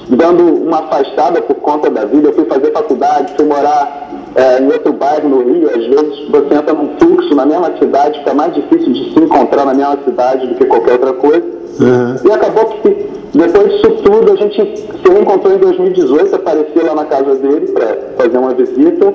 dando 0.08 0.42
uma 0.42 0.80
afastada 0.80 1.40
por 1.42 1.56
conta 1.56 1.90
da 1.90 2.04
vida. 2.04 2.28
Eu 2.28 2.32
fui 2.34 2.44
fazer 2.44 2.72
faculdade, 2.72 3.34
fui 3.36 3.44
morar 3.44 4.10
é, 4.34 4.60
em 4.60 4.66
outro 4.66 4.92
bairro 4.92 5.28
no 5.28 5.42
Rio. 5.42 5.68
Às 5.68 5.86
vezes 5.86 6.28
você 6.28 6.54
entra 6.54 6.72
num 6.74 6.96
fluxo 6.98 7.34
na 7.34 7.46
mesma 7.46 7.76
cidade, 7.78 8.18
fica 8.18 8.34
mais 8.34 8.54
difícil 8.54 8.92
de 8.92 9.12
se 9.12 9.20
encontrar 9.20 9.64
na 9.64 9.74
mesma 9.74 9.98
cidade 10.04 10.46
do 10.46 10.54
que 10.54 10.64
qualquer 10.64 10.92
outra 10.92 11.12
coisa. 11.14 11.44
Uhum. 11.80 12.16
E 12.24 12.32
acabou 12.32 12.64
que 12.66 13.06
depois 13.34 13.70
disso 13.70 13.90
tudo 14.02 14.32
a 14.32 14.36
gente 14.36 14.78
se 14.78 15.08
reencontrou 15.12 15.54
em 15.54 15.58
2018, 15.58 16.34
apareci 16.34 16.78
lá 16.78 16.94
na 16.94 17.04
casa 17.04 17.34
dele 17.34 17.66
para 17.72 17.96
fazer 18.16 18.38
uma 18.38 18.54
visita. 18.54 19.12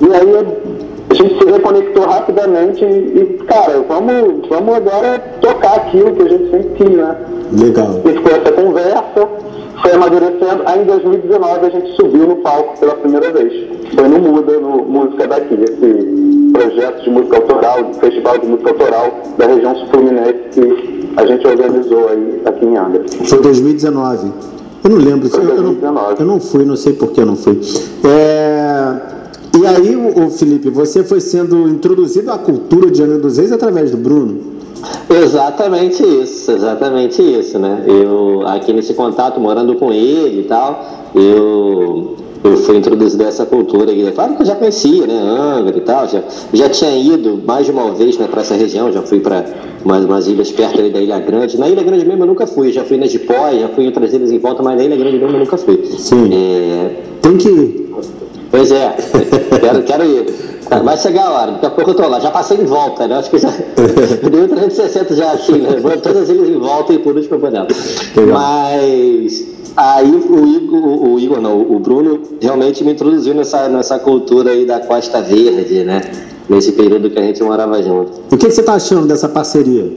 E 0.00 0.14
aí 0.14 0.86
a 1.10 1.14
gente 1.14 1.38
se 1.38 1.50
reconectou 1.50 2.04
rapidamente 2.04 2.84
e, 2.84 2.88
e, 2.88 3.44
cara, 3.44 3.84
vamos, 3.88 4.48
vamos 4.48 4.74
agora 4.74 5.18
tocar 5.40 5.76
aquilo 5.76 6.12
que 6.12 6.22
a 6.22 6.28
gente 6.28 6.50
sempre 6.50 6.70
quis, 6.76 6.96
né? 6.96 7.16
Legal. 7.52 8.00
E 8.04 8.12
ficou 8.12 8.32
essa 8.32 8.52
conversa, 8.52 9.28
foi 9.82 9.92
amadurecendo. 9.92 10.62
Aí 10.66 10.82
em 10.82 10.84
2019 10.84 11.66
a 11.66 11.70
gente 11.70 11.96
subiu 11.96 12.26
no 12.26 12.36
palco 12.36 12.78
pela 12.78 12.94
primeira 12.94 13.32
vez. 13.32 13.52
Foi 13.94 14.08
no 14.08 14.18
Muda, 14.18 14.58
no 14.58 14.84
Música 14.84 15.28
Daqui, 15.28 15.54
esse 15.54 16.50
projeto 16.52 17.04
de 17.04 17.10
música 17.10 17.36
autoral, 17.36 17.94
festival 18.00 18.38
de 18.38 18.46
música 18.46 18.70
autoral 18.70 19.12
da 19.38 19.46
região 19.46 19.76
sul-fluminense 19.76 20.34
que 20.52 21.08
a 21.16 21.24
gente 21.24 21.46
organizou 21.46 22.08
aí 22.08 22.42
aqui 22.44 22.66
em 22.66 22.76
Angra. 22.76 23.04
Foi 23.24 23.40
2019. 23.40 24.32
Eu 24.84 24.90
não 24.90 24.98
lembro. 24.98 25.28
Foi 25.28 25.44
2019. 25.44 25.80
Eu, 25.80 25.92
não, 25.92 26.10
eu 26.18 26.26
não 26.26 26.40
fui, 26.40 26.64
não 26.64 26.76
sei 26.76 26.92
por 26.92 27.12
que 27.12 27.20
eu 27.20 27.26
não 27.26 27.36
fui. 27.36 27.60
É... 28.04 29.15
E 29.56 29.66
aí, 29.66 29.96
o 29.96 30.30
Felipe, 30.30 30.68
você 30.68 31.02
foi 31.02 31.18
sendo 31.18 31.66
introduzido 31.68 32.30
à 32.30 32.36
cultura 32.36 32.90
de 32.90 33.02
Angra 33.02 33.18
dos 33.18 33.38
Reis 33.38 33.50
através 33.50 33.90
do 33.90 33.96
Bruno? 33.96 34.38
Exatamente 35.08 36.02
isso, 36.02 36.52
exatamente 36.52 37.22
isso, 37.22 37.58
né? 37.58 37.82
Eu, 37.86 38.46
aqui 38.46 38.72
nesse 38.72 38.92
contato, 38.92 39.40
morando 39.40 39.74
com 39.76 39.90
ele 39.90 40.40
e 40.40 40.44
tal, 40.44 40.84
eu, 41.14 42.16
eu 42.46 42.56
fui 42.58 42.76
introduzido 42.76 43.24
essa 43.24 43.44
cultura 43.44 43.90
aqui. 43.90 44.10
Claro 44.12 44.34
que 44.34 44.42
eu 44.42 44.46
já 44.46 44.54
conhecia, 44.54 45.06
né? 45.06 45.14
Angra 45.14 45.76
e 45.76 45.80
tal, 45.80 46.08
já, 46.08 46.22
já 46.52 46.68
tinha 46.68 46.96
ido 46.96 47.42
mais 47.46 47.66
de 47.66 47.72
uma 47.72 47.92
vez 47.92 48.16
né, 48.18 48.26
para 48.26 48.40
essa 48.42 48.54
região, 48.54 48.92
já 48.92 49.02
fui 49.02 49.20
para 49.20 49.44
umas, 49.84 50.04
umas 50.04 50.26
ilhas 50.26 50.50
perto 50.50 50.78
ali 50.78 50.90
da 50.90 51.00
Ilha 51.00 51.18
Grande. 51.20 51.58
Na 51.58 51.68
Ilha 51.68 51.82
Grande 51.82 52.04
mesmo 52.04 52.22
eu 52.22 52.26
nunca 52.26 52.46
fui, 52.46 52.72
já 52.72 52.84
fui 52.84 52.96
na 52.96 53.06
Jipó, 53.06 53.50
já 53.52 53.68
fui 53.68 53.84
em 53.84 53.86
outras 53.88 54.12
ilhas 54.12 54.30
em 54.30 54.38
volta, 54.38 54.62
mas 54.62 54.76
na 54.76 54.84
Ilha 54.84 54.96
Grande 54.96 55.18
mesmo 55.18 55.36
eu 55.36 55.40
nunca 55.40 55.56
fui. 55.56 55.84
Sim. 55.98 56.30
É... 56.32 57.02
Tem 57.22 57.36
que 57.36 57.48
ir. 57.48 57.86
Pois 58.50 58.70
é, 58.70 58.96
quero, 59.60 59.82
quero 59.82 60.04
ir. 60.04 60.26
Vai 60.84 60.96
chegar 60.96 61.26
a 61.26 61.30
hora, 61.30 61.52
daqui 61.52 61.66
a 61.66 61.70
pouco 61.70 61.90
eu 61.90 61.94
tô 61.94 62.08
lá. 62.08 62.18
Já 62.18 62.30
passei 62.30 62.58
em 62.58 62.64
volta, 62.64 63.06
né? 63.06 63.16
Acho 63.16 63.30
que 63.30 63.38
já. 63.38 63.50
deu 64.30 64.48
360 64.48 65.14
já 65.14 65.32
aqui, 65.32 65.52
né? 65.52 65.78
Vou 65.80 65.96
todas 65.98 66.28
eles 66.28 66.48
em 66.48 66.58
volta 66.58 66.92
e 66.92 66.98
por 66.98 67.14
último 67.14 67.36
eu 67.36 67.38
vou 67.38 67.50
Mas 68.32 69.46
aí 69.76 70.10
o 70.10 70.46
Igor, 70.46 71.10
o 71.10 71.20
Igor 71.20 71.40
não, 71.40 71.60
o 71.60 71.78
Bruno 71.78 72.20
realmente 72.40 72.82
me 72.82 72.92
introduziu 72.92 73.34
nessa, 73.34 73.68
nessa 73.68 73.98
cultura 73.98 74.50
aí 74.50 74.64
da 74.64 74.80
Costa 74.80 75.20
Verde, 75.20 75.84
né? 75.84 76.00
Nesse 76.48 76.72
período 76.72 77.10
que 77.10 77.18
a 77.18 77.22
gente 77.22 77.42
morava 77.42 77.82
junto. 77.82 78.20
O 78.32 78.36
que, 78.36 78.46
que 78.46 78.50
você 78.50 78.62
tá 78.62 78.74
achando 78.74 79.06
dessa 79.06 79.28
parceria? 79.28 79.92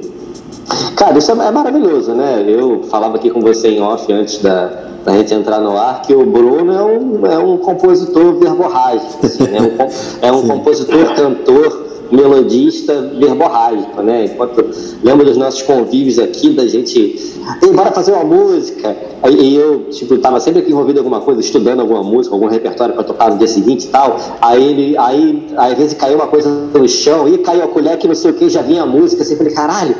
Cara, 0.95 1.17
isso 1.17 1.31
é, 1.31 1.33
é 1.33 1.51
maravilhoso, 1.51 2.11
né? 2.13 2.43
Eu 2.47 2.83
falava 2.89 3.15
aqui 3.15 3.29
com 3.29 3.39
você 3.39 3.69
em 3.69 3.81
off 3.81 4.11
antes 4.11 4.39
da, 4.39 4.89
da 5.05 5.13
gente 5.13 5.33
entrar 5.33 5.59
no 5.59 5.77
ar 5.77 6.01
que 6.01 6.13
o 6.13 6.25
Bruno 6.25 6.73
é 6.73 6.83
um, 6.83 7.25
é 7.25 7.37
um 7.37 7.57
compositor 7.57 8.33
verborrágico, 8.35 9.25
assim, 9.25 9.43
né? 9.43 9.59
um, 9.61 10.27
é 10.27 10.31
um 10.31 10.47
compositor, 10.47 11.15
cantor, 11.15 11.88
melodista 12.11 13.01
verborrágico, 13.19 14.01
né? 14.01 14.25
Enquanto 14.25 14.65
lembro 15.03 15.25
dos 15.25 15.37
nossos 15.37 15.61
convívios 15.61 16.19
aqui, 16.19 16.49
da 16.51 16.67
gente, 16.67 17.29
Ei, 17.61 17.71
bora 17.73 17.91
fazer 17.91 18.11
uma 18.11 18.23
música. 18.23 18.95
Aí 19.21 19.55
eu, 19.55 19.85
tipo, 19.89 20.17
tava 20.19 20.39
sempre 20.39 20.61
aqui 20.61 20.71
envolvido 20.71 20.99
em 20.99 21.01
alguma 21.01 21.19
coisa, 21.19 21.41
estudando 21.41 21.81
alguma 21.81 22.03
música, 22.03 22.35
algum 22.35 22.47
repertório 22.47 22.93
para 22.93 23.03
tocar 23.03 23.31
no 23.31 23.37
dia 23.37 23.47
seguinte 23.47 23.85
e 23.85 23.87
tal. 23.89 24.17
Aí 24.41 24.63
ele, 24.63 24.97
aí, 24.97 25.47
às 25.57 25.77
vezes 25.77 25.93
caiu 25.93 26.15
uma 26.15 26.27
coisa 26.27 26.49
no 26.49 26.87
chão, 26.87 27.27
e 27.27 27.37
caiu 27.39 27.63
a 27.63 27.67
colher 27.67 27.97
que 27.97 28.07
não 28.07 28.15
sei 28.15 28.31
o 28.31 28.33
que, 28.33 28.49
já 28.49 28.61
vinha 28.61 28.83
a 28.83 28.85
música, 28.85 29.23
assim, 29.23 29.35
falei, 29.35 29.53
caralho. 29.53 29.95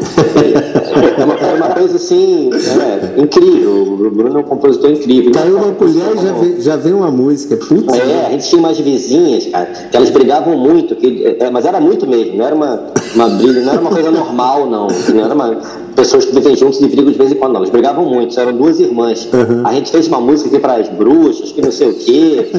É 1.18 1.24
uma, 1.24 1.34
é 1.34 1.54
uma 1.54 1.70
coisa 1.70 1.98
assim, 1.98 2.50
é, 2.54 3.22
incrível. 3.22 3.94
O 3.94 4.10
Bruno 4.12 4.38
é 4.38 4.42
um 4.42 4.44
compositor 4.44 4.92
incrível. 4.92 5.32
Caiu 5.32 5.58
uma 5.58 5.74
colher 5.74 6.16
e 6.16 6.26
já 6.26 6.34
vem, 6.34 6.62
já 6.62 6.76
vem 6.78 6.94
uma 6.94 7.12
música. 7.12 7.58
Putz, 7.58 7.94
é, 7.98 8.28
a 8.28 8.30
gente 8.32 8.48
tinha 8.48 8.60
umas 8.60 8.80
vizinhas, 8.80 9.48
cara, 9.48 9.66
que 9.66 9.98
elas 9.98 10.10
brigavam 10.10 10.58
muito, 10.58 10.96
que, 10.96 11.38
é, 11.40 11.50
mas 11.50 11.66
era 11.66 11.82
muito 11.82 11.99
mesmo, 12.08 12.38
não 12.38 12.46
era 12.46 12.56
uma, 12.56 12.80
uma 13.16 13.30
briga, 13.30 13.62
não 13.62 13.72
era 13.72 13.82
uma 13.82 13.92
coisa 13.92 14.12
normal, 14.12 14.70
não. 14.70 14.88
Não 15.14 15.26
era 15.26 15.34
uma 15.34 15.58
pessoas 16.00 16.26
que 16.26 16.34
vivem 16.34 16.56
juntos 16.56 16.80
e 16.80 16.88
brigam 16.88 17.12
de 17.12 17.18
vez 17.18 17.32
em 17.32 17.36
quando, 17.36 17.54
não. 17.54 17.62
Eles 17.62 17.70
brigavam 17.70 18.06
muito, 18.06 18.40
eram 18.40 18.56
duas 18.56 18.80
irmãs. 18.80 19.28
Uhum. 19.34 19.66
A 19.66 19.74
gente 19.74 19.92
fez 19.92 20.08
uma 20.08 20.22
música 20.22 20.50
aqui 20.50 20.60
para 20.60 20.76
as 20.76 20.88
bruxas, 20.90 21.52
que 21.52 21.62
não 21.62 21.72
sei 21.72 21.90
o 21.90 21.94
quê. 21.94 22.52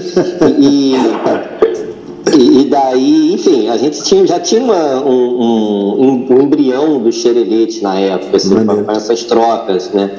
e, 0.59 0.94
e, 2.37 2.61
e, 2.61 2.64
daí, 2.66 3.32
enfim, 3.32 3.68
a 3.68 3.76
gente 3.76 4.02
tinha, 4.02 4.26
já 4.26 4.38
tinha 4.38 4.62
uma, 4.62 5.04
um, 5.04 5.97
um, 6.00 6.26
um, 6.30 6.42
embrião 6.42 6.99
do 7.00 7.11
xerelete 7.11 7.82
na 7.82 7.99
época, 7.99 8.37
assim, 8.37 8.54
com 8.64 8.92
essas 8.92 9.25
trocas 9.25 9.90
né, 9.92 10.11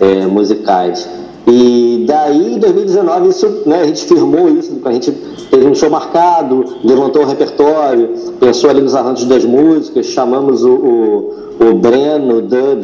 é, 0.00 0.26
musicais. 0.26 1.08
E 1.46 1.89
daí, 2.06 2.54
em 2.54 2.58
2019, 2.58 3.28
isso, 3.28 3.62
né, 3.66 3.80
a 3.80 3.86
gente 3.86 4.04
firmou 4.04 4.48
isso, 4.48 4.78
a 4.84 4.92
gente 4.92 5.12
teve 5.50 5.66
um 5.66 5.74
show 5.74 5.90
marcado, 5.90 6.64
levantou 6.84 7.22
o 7.22 7.26
repertório, 7.26 8.10
pensou 8.38 8.70
ali 8.70 8.80
nos 8.80 8.94
arranjos 8.94 9.24
das 9.24 9.44
músicas, 9.44 10.06
chamamos 10.06 10.64
o, 10.64 10.70
o, 10.70 11.68
o 11.68 11.74
Breno 11.74 12.42
Dub, 12.42 12.82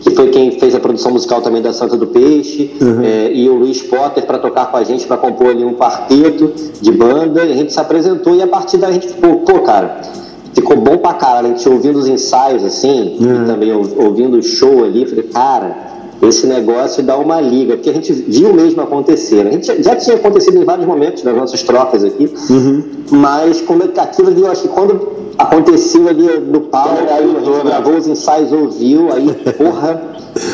que 0.00 0.10
foi 0.10 0.28
quem 0.28 0.52
fez 0.52 0.74
a 0.74 0.80
produção 0.80 1.12
musical 1.12 1.42
também 1.42 1.60
da 1.60 1.72
Santa 1.72 1.96
do 1.96 2.06
Peixe, 2.06 2.74
uhum. 2.80 3.02
é, 3.02 3.32
e 3.32 3.48
o 3.48 3.54
Luiz 3.54 3.82
Potter 3.82 4.24
para 4.24 4.38
tocar 4.38 4.70
com 4.70 4.76
a 4.76 4.84
gente, 4.84 5.06
para 5.06 5.16
compor 5.16 5.48
ali 5.48 5.64
um 5.64 5.74
quarteto 5.74 6.52
de 6.80 6.92
banda, 6.92 7.44
e 7.44 7.52
a 7.52 7.56
gente 7.56 7.72
se 7.72 7.80
apresentou 7.80 8.34
e 8.34 8.42
a 8.42 8.46
partir 8.46 8.78
daí 8.78 8.90
a 8.90 8.94
gente 8.94 9.08
ficou, 9.08 9.36
pô, 9.40 9.60
cara, 9.60 10.00
ficou 10.54 10.76
bom 10.76 10.98
pra 10.98 11.14
caralho, 11.14 11.48
a 11.48 11.50
gente 11.50 11.68
ouvindo 11.68 11.98
os 11.98 12.08
ensaios 12.08 12.64
assim, 12.64 13.18
uhum. 13.20 13.42
e 13.42 13.46
também 13.46 13.72
ouvindo 13.72 14.38
o 14.38 14.42
show 14.42 14.84
ali, 14.84 15.04
falei, 15.04 15.24
cara 15.24 15.95
esse 16.22 16.46
negócio 16.46 17.02
dá 17.02 17.16
uma 17.16 17.40
liga, 17.40 17.74
porque 17.74 17.90
a 17.90 17.94
gente 17.94 18.12
viu 18.12 18.52
mesmo 18.52 18.80
acontecer. 18.80 19.44
Né? 19.44 19.50
A 19.50 19.52
gente 19.52 19.82
já 19.82 19.96
tinha 19.96 20.16
acontecido 20.16 20.58
em 20.58 20.64
vários 20.64 20.86
momentos 20.86 21.22
nas 21.22 21.36
nossas 21.36 21.62
trocas 21.62 22.04
aqui, 22.04 22.32
uhum. 22.50 22.82
mas 23.10 23.60
como 23.60 23.82
é 23.82 24.00
aquilo 24.00 24.28
ali, 24.28 24.40
eu 24.40 24.50
acho 24.50 24.62
que 24.62 24.68
quando 24.68 25.16
aconteceu 25.38 26.08
ali 26.08 26.40
no 26.40 26.62
palco, 26.62 27.02
aí 27.08 27.36
a 27.36 27.40
gente 27.40 27.66
gravou 27.66 27.96
os 27.96 28.06
ensaios, 28.06 28.52
ouviu, 28.52 29.12
aí, 29.12 29.32
porra, 29.52 30.02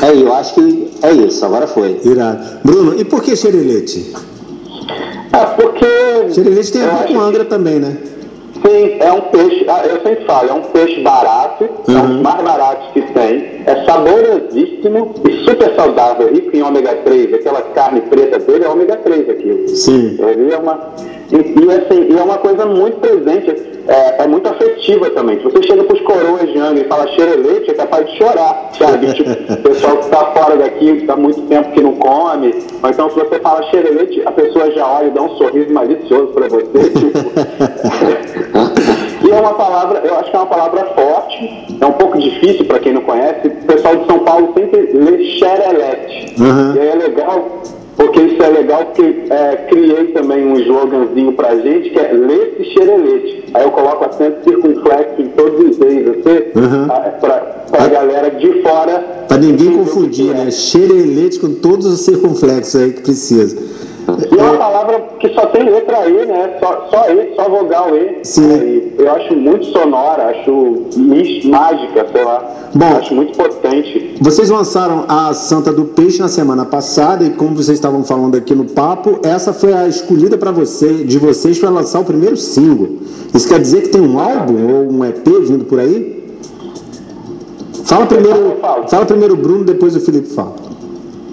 é, 0.03 0.15
eu 0.15 0.33
acho 0.35 0.55
que 0.55 0.91
é 1.03 1.13
isso, 1.13 1.45
agora 1.45 1.67
foi. 1.67 2.01
Irado. 2.05 2.61
Bruno, 2.65 2.99
e 2.99 3.05
por 3.05 3.23
que 3.23 3.37
xerelete? 3.37 4.13
Ah, 5.33 5.47
porque. 5.47 5.87
Xerelete 6.33 6.73
tem 6.73 6.83
a 6.83 6.89
ver 6.89 7.13
com 7.13 7.21
Angra 7.21 7.45
também, 7.45 7.79
né? 7.79 7.97
Sim, 8.65 8.97
é 9.01 9.13
um 9.13 9.23
peixe, 9.23 9.65
ah, 9.69 9.85
eu 9.85 10.03
sempre 10.03 10.25
falo, 10.25 10.49
é 10.49 10.53
um 10.53 10.63
peixe 10.63 11.03
barato, 11.03 11.65
uhum. 11.65 11.97
é 11.97 12.01
um 12.01 12.05
uhum. 12.05 12.23
mais 12.23 12.45
baratos 12.45 12.93
que 12.93 13.03
tem, 13.03 13.63
é 13.67 13.82
saborosíssimo 14.03 15.15
e 15.29 15.45
super 15.45 15.75
saudável, 15.75 16.33
rico 16.33 16.57
em 16.57 16.63
ômega 16.63 16.95
3, 17.05 17.35
aquela 17.35 17.63
carne 17.63 18.01
preta 18.03 18.39
dele 18.39 18.65
é 18.65 18.69
ômega 18.69 18.97
3 18.97 19.31
aquilo. 19.31 19.69
Sim. 19.69 20.19
Ele 20.21 20.53
é 20.53 20.59
uma, 20.59 20.91
e, 21.31 21.37
e, 21.37 21.71
assim, 21.71 22.13
e 22.13 22.19
é 22.19 22.23
uma 22.23 22.39
coisa 22.39 22.67
muito 22.67 22.99
presente, 22.99 23.51
é, 23.87 24.23
é 24.23 24.27
muito 24.27 24.49
afetiva 24.49 25.11
também. 25.11 25.39
Se 25.39 25.45
você 25.45 25.63
chega 25.63 25.85
para 25.85 25.97
os 25.97 26.03
coroas 26.03 26.53
de 26.53 26.59
Angra 26.59 26.85
e 26.85 26.89
fala 26.89 27.07
xerelete, 27.09 27.71
é 27.71 27.75
capaz 27.75 28.11
de 28.11 28.17
chorar, 28.19 28.71
sabe? 28.77 29.13
tipo, 29.15 29.31
o 29.53 29.57
pessoal 29.63 29.97
que 29.99 30.05
está 30.05 30.25
fora 30.33 30.57
daqui, 30.57 30.97
que 30.97 31.01
está 31.03 31.17
muito 31.17 31.41
tempo 31.43 31.73
que 31.73 31.81
não 31.81 31.95
come, 31.95 32.55
ou 32.83 32.91
então 32.91 33.09
se 33.11 33.17
você 33.17 33.39
fala 33.39 33.63
xerelete, 33.71 34.23
a 34.27 34.33
pessoa 34.33 34.71
já 34.73 34.87
olha 34.87 35.07
e 35.07 35.11
dá 35.11 35.23
um 35.23 35.37
sorriso 35.37 35.73
malicioso 35.73 36.29
para 36.29 36.49
você, 36.49 36.91
tipo... 36.91 37.33
É 39.33 39.41
uma 39.41 39.55
palavra, 39.55 40.03
eu 40.05 40.15
acho 40.19 40.31
que 40.31 40.37
é 40.37 40.39
uma 40.39 40.47
palavra 40.47 40.85
forte, 40.95 41.67
é 41.81 41.87
um 41.87 41.93
pouco 41.93 42.19
difícil 42.19 42.67
para 42.67 42.79
quem 42.79 42.93
não 42.93 43.01
conhece. 43.01 43.49
O 43.49 43.67
pessoal 43.67 43.97
de 43.97 44.07
São 44.07 44.19
Paulo 44.19 44.53
sempre 44.55 44.93
lê 44.93 45.25
xerelete. 45.39 46.35
Uhum. 46.39 46.75
E 46.77 46.81
aí 46.81 46.89
é 46.89 46.95
legal, 46.95 47.63
porque 47.97 48.21
isso 48.21 48.43
é 48.43 48.49
legal, 48.49 48.85
porque 48.85 49.25
é, 49.31 49.57
criei 49.71 50.09
também 50.09 50.47
um 50.47 50.55
sloganzinho 50.57 51.33
pra 51.33 51.57
gente, 51.57 51.91
que 51.91 51.99
é 51.99 52.13
lê-se 52.13 52.65
xerelete. 52.73 53.45
Aí 53.55 53.65
eu 53.65 53.71
coloco 53.71 54.05
acento 54.05 54.45
circunflexo 54.45 55.23
em 55.23 55.29
todos 55.29 55.61
os 55.61 55.81
E's, 55.81 56.09
assim, 56.09 56.61
uhum. 56.61 56.87
pra, 57.21 57.41
pra 57.71 57.85
a 57.85 57.89
galera 57.89 58.31
de 58.31 58.63
fora. 58.63 59.25
Pra 59.29 59.39
ninguém 59.39 59.73
confundir, 59.79 60.35
né? 60.35 60.51
Xerelete 60.51 61.41
com 61.41 61.55
todos 61.55 61.87
os 61.87 62.01
circunflexos 62.01 62.81
aí 62.81 62.93
que 62.93 63.01
precisa. 63.01 63.57
E 64.31 64.39
é 64.39 64.43
uma 64.43 64.57
palavra 64.59 64.92
que 65.23 65.33
só 65.35 65.47
tem 65.47 65.71
letra 65.71 66.09
E, 66.09 66.27
né? 66.27 66.57
Só, 66.59 66.89
só 66.91 67.09
E, 67.13 67.35
só 67.37 67.49
vogal 67.49 67.97
E. 67.97 68.25
Sim. 68.25 68.93
eu 68.99 69.13
acho 69.13 69.37
muito 69.37 69.67
sonora, 69.67 70.31
acho 70.31 70.89
mágica, 71.45 72.07
sei 72.13 72.25
lá. 72.25 72.45
Bom, 72.75 72.97
acho 72.97 73.15
muito 73.15 73.39
potente. 73.39 74.17
Vocês 74.21 74.51
lançaram 74.51 75.05
a 75.07 75.33
Santa 75.33 75.73
do 75.73 75.85
Peixe 75.85 76.19
na 76.19 76.27
semana 76.27 76.65
passada 76.65 77.23
e 77.25 77.31
como 77.31 77.55
vocês 77.55 77.79
estavam 77.79 78.03
falando 78.03 78.37
aqui 78.37 78.53
no 78.53 78.65
papo, 78.65 79.21
essa 79.23 79.53
foi 79.53 79.73
a 79.73 79.87
escolhida 79.87 80.37
para 80.37 80.51
você, 80.51 81.05
de 81.05 81.19
vocês 81.19 81.57
para 81.57 81.71
lançar 81.71 82.01
o 82.01 82.05
primeiro 82.05 82.37
single. 82.37 82.99
Isso 83.33 83.49
quer 83.49 83.61
dizer 83.61 83.83
que 83.83 83.89
tem 83.91 84.01
um 84.01 84.19
álbum 84.19 84.75
ou 84.75 84.93
um 84.93 85.05
EP 85.05 85.25
vindo 85.47 85.65
por 85.65 85.79
aí? 85.79 86.21
Fala 87.85 88.07
primeiro, 88.07 88.57
fala 88.89 89.07
primeiro 89.07 89.35
o 89.35 89.37
Bruno, 89.37 89.65
depois 89.65 89.95
o 89.95 90.01
Felipe 90.01 90.31
fala. 90.31 90.55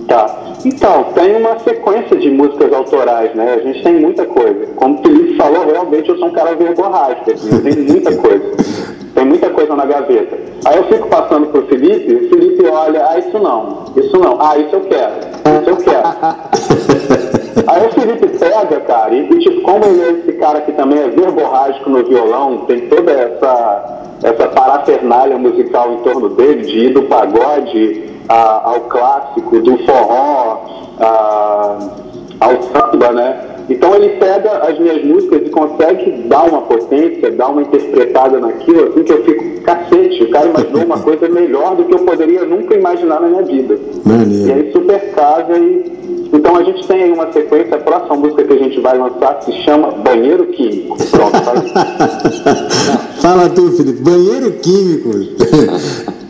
Tá. 0.07 0.38
Então, 0.65 1.05
tem 1.15 1.37
uma 1.37 1.57
sequência 1.59 2.17
de 2.17 2.29
músicas 2.29 2.73
autorais, 2.73 3.33
né? 3.33 3.53
A 3.53 3.59
gente 3.59 3.81
tem 3.81 3.93
muita 3.93 4.25
coisa. 4.25 4.67
Como 4.75 4.99
o 4.99 5.01
Felipe 5.01 5.37
falou, 5.37 5.65
realmente 5.65 6.09
eu 6.09 6.17
sou 6.17 6.27
um 6.27 6.33
cara 6.33 6.53
verborrágico, 6.55 7.31
assim, 7.31 7.61
tenho 7.61 7.87
muita 7.87 8.15
coisa. 8.17 8.43
Tem 9.15 9.25
muita 9.25 9.49
coisa 9.49 9.75
na 9.75 9.85
gaveta. 9.85 10.37
Aí 10.65 10.77
eu 10.77 10.83
fico 10.83 11.07
passando 11.07 11.47
pro 11.47 11.65
Felipe, 11.67 12.13
o 12.13 12.29
Felipe 12.29 12.65
olha, 12.67 13.07
aí 13.07 13.21
isso 13.21 13.39
não, 13.39 13.85
isso 13.95 14.17
não. 14.17 14.37
Ah, 14.41 14.57
isso 14.57 14.75
eu 14.75 14.81
quero, 14.81 15.13
isso 15.61 15.69
eu 15.69 15.77
quero. 15.77 16.09
Aí 17.67 17.85
o 17.85 17.91
Felipe 17.91 18.27
pega, 18.39 18.79
cara, 18.79 19.13
e, 19.13 19.29
e 19.29 19.39
tipo, 19.39 19.61
como 19.61 19.85
ele 19.85 20.01
é 20.01 20.11
esse 20.13 20.31
cara 20.39 20.61
que 20.61 20.71
também 20.71 20.97
é 21.03 21.07
verborrágico 21.07 21.87
no 21.87 22.03
violão, 22.03 22.65
tem 22.65 22.87
toda 22.87 23.11
essa, 23.11 24.05
essa 24.23 24.47
parafernália 24.47 25.37
musical 25.37 25.93
em 25.93 25.97
torno 25.97 26.29
dele, 26.29 26.63
de 26.63 26.85
ir 26.85 26.93
do 26.93 27.03
pagode 27.03 28.08
a, 28.29 28.69
ao 28.69 28.81
clássico, 28.81 29.59
do 29.59 29.77
forró 29.79 30.65
a, 30.99 31.77
ao 32.39 32.61
samba, 32.63 33.11
né? 33.11 33.45
Então 33.69 33.93
ele 33.95 34.09
pega 34.17 34.49
as 34.67 34.79
minhas 34.79 35.03
músicas 35.03 35.41
e 35.45 35.49
consegue 35.49 36.11
dar 36.27 36.43
uma 36.43 36.61
potência, 36.61 37.31
dar 37.31 37.49
uma 37.49 37.61
interpretada 37.61 38.39
naquilo, 38.39 38.89
assim 38.89 39.03
que 39.03 39.11
eu 39.11 39.23
fico, 39.23 39.61
cacete, 39.61 40.23
o 40.23 40.31
cara 40.31 40.47
imaginou 40.47 40.85
uma 40.85 40.99
coisa 40.99 41.29
melhor 41.29 41.75
do 41.75 41.83
que 41.83 41.93
eu 41.93 41.99
poderia 41.99 42.45
nunca 42.45 42.73
imaginar 42.75 43.21
na 43.21 43.27
minha 43.27 43.43
vida. 43.43 43.77
E 44.47 44.51
aí 44.51 44.71
super 44.71 45.11
casa 45.11 45.57
e. 45.57 45.99
Então 46.31 46.55
a 46.55 46.63
gente 46.63 46.87
tem 46.87 47.03
aí 47.03 47.11
uma 47.11 47.31
sequência, 47.31 47.75
a 47.75 47.79
próxima 47.79 48.15
música 48.15 48.43
que 48.43 48.53
a 48.53 48.57
gente 48.57 48.79
vai 48.81 48.95
lançar 48.97 49.41
se 49.41 49.51
chama 49.63 49.89
Banheiro 49.91 50.45
Químico. 50.47 50.95
Pronto? 51.09 51.39
Fala 53.19 53.49
tu, 53.49 53.71
Felipe. 53.71 54.01
Banheiro 54.01 54.51
químico. 54.61 55.09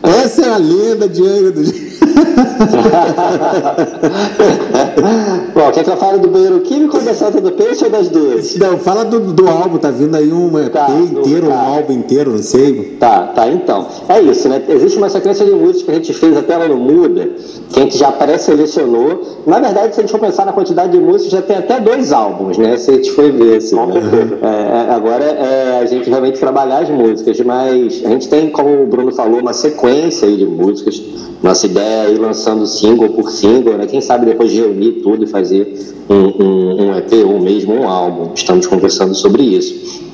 Essa 0.02 0.46
é 0.46 0.48
a 0.48 0.56
lenda 0.56 1.06
de 1.06 1.22
Angra 1.22 1.50
do 1.52 1.62
Bom, 5.54 5.70
quer 5.72 5.84
que 5.84 5.90
eu 5.90 5.96
fale 5.96 6.18
do 6.18 6.28
banheiro 6.28 6.60
químico 6.60 6.96
ou 6.96 7.02
da 7.02 7.14
Santa 7.14 7.40
do 7.40 7.52
Peixe 7.52 7.84
ou 7.84 7.90
das 7.90 8.08
duas? 8.08 8.56
Não, 8.56 8.78
fala 8.78 9.04
do, 9.04 9.20
do 9.32 9.48
álbum, 9.48 9.78
tá 9.78 9.90
vindo 9.90 10.16
aí 10.16 10.32
um 10.32 10.58
EP 10.58 10.72
Tá, 10.72 10.90
inteiro, 10.90 11.48
um 11.48 11.58
álbum 11.58 11.92
inteiro, 11.92 12.32
não 12.32 12.42
sei. 12.42 12.96
Tá, 12.98 13.28
tá, 13.28 13.48
então. 13.48 13.86
É 14.08 14.20
isso, 14.20 14.48
né? 14.48 14.62
Existe 14.68 14.98
uma 14.98 15.08
sequência 15.08 15.44
de 15.44 15.52
músicas 15.52 15.82
que 15.82 15.90
a 15.90 15.94
gente 15.94 16.12
fez 16.14 16.36
até 16.36 16.56
lá 16.56 16.68
no 16.68 16.76
Muda, 16.76 17.28
que 17.70 17.78
a 17.78 17.82
gente 17.82 17.96
já 17.96 18.10
pré-selecionou. 18.10 19.22
Na 19.46 19.60
verdade, 19.60 19.94
se 19.94 20.00
a 20.00 20.02
gente 20.02 20.10
for 20.10 20.20
pensar 20.20 20.44
na 20.44 20.52
quantidade 20.52 20.92
de 20.92 20.98
músicas, 20.98 21.32
já 21.32 21.42
tem 21.42 21.56
até 21.56 21.80
dois 21.80 22.12
álbuns, 22.12 22.58
né? 22.58 22.76
Se 22.76 22.90
a 22.90 22.94
gente 22.94 23.10
for 23.12 23.30
ver, 23.30 23.56
assim. 23.56 23.76
Né? 23.76 24.00
É, 24.42 24.90
é, 24.90 24.94
agora 24.94 25.24
é 25.24 25.80
a 25.80 25.86
gente 25.86 26.08
realmente 26.08 26.38
trabalhar 26.38 26.78
as 26.78 26.88
músicas, 26.88 27.38
mas 27.40 28.02
a 28.04 28.08
gente 28.08 28.28
tem, 28.28 28.50
como 28.50 28.82
o 28.82 28.86
Bruno 28.86 29.12
falou, 29.12 29.40
uma 29.40 29.52
sequência 29.52 30.26
aí 30.26 30.36
de 30.36 30.46
músicas. 30.46 31.00
Nossa 31.42 31.66
ideia 31.66 32.08
é 32.08 32.12
ir 32.12 32.18
lançando 32.18 32.66
single 32.66 33.10
por 33.10 33.30
single, 33.30 33.74
né? 33.74 33.86
Quem 33.86 34.00
sabe 34.00 34.26
depois 34.26 34.50
de 34.50 34.60
reunir 34.60 34.92
tudo 35.02 35.24
e 35.24 35.26
fazer 35.26 35.74
um, 36.08 36.44
um, 36.44 36.82
um 36.82 36.96
EP 36.96 37.12
ou 37.24 37.38
mesmo 37.38 37.74
um 37.74 37.88
álbum. 37.88 38.30
Estamos 38.34 38.66
conversando 38.66 39.14
sobre 39.14 39.42
isso. 39.42 40.09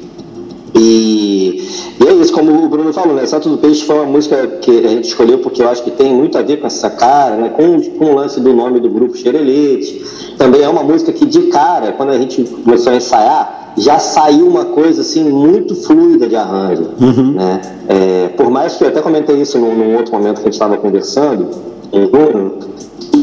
E, 0.76 1.66
e 2.00 2.06
é 2.06 2.12
isso, 2.14 2.32
como 2.32 2.64
o 2.64 2.68
Bruno 2.68 2.92
falou, 2.92 3.14
né? 3.14 3.24
Santo 3.26 3.48
do 3.48 3.58
Peixe 3.58 3.84
foi 3.84 3.96
uma 3.96 4.04
música 4.04 4.46
que 4.60 4.84
a 4.84 4.88
gente 4.88 5.08
escolheu 5.08 5.38
porque 5.38 5.62
eu 5.62 5.68
acho 5.68 5.82
que 5.82 5.90
tem 5.90 6.14
muito 6.14 6.36
a 6.36 6.42
ver 6.42 6.58
com 6.58 6.66
essa 6.66 6.90
cara, 6.90 7.36
né? 7.36 7.48
Com, 7.48 7.80
com 7.80 8.04
o 8.12 8.14
lance 8.14 8.40
do 8.40 8.52
nome 8.52 8.78
do 8.80 8.90
grupo 8.90 9.16
Xerelete. 9.16 10.04
Também 10.36 10.62
é 10.62 10.68
uma 10.68 10.82
música 10.82 11.12
que, 11.12 11.24
de 11.24 11.42
cara, 11.44 11.92
quando 11.92 12.10
a 12.10 12.18
gente 12.18 12.44
começou 12.44 12.92
a 12.92 12.96
ensaiar, 12.96 13.72
já 13.78 13.98
saiu 13.98 14.46
uma 14.46 14.66
coisa 14.66 15.02
assim 15.02 15.24
muito 15.24 15.74
fluida 15.74 16.28
de 16.28 16.36
arranjo. 16.36 16.90
Né? 17.32 17.60
É, 17.88 18.28
por 18.28 18.50
mais 18.50 18.76
que 18.76 18.84
eu 18.84 18.88
até 18.88 19.00
comentei 19.00 19.36
isso 19.40 19.58
num, 19.58 19.74
num 19.74 19.96
outro 19.96 20.12
momento 20.12 20.36
que 20.36 20.42
a 20.42 20.44
gente 20.44 20.54
estava 20.54 20.76
conversando, 20.76 21.48
o 21.92 22.08
Bruno, 22.08 22.58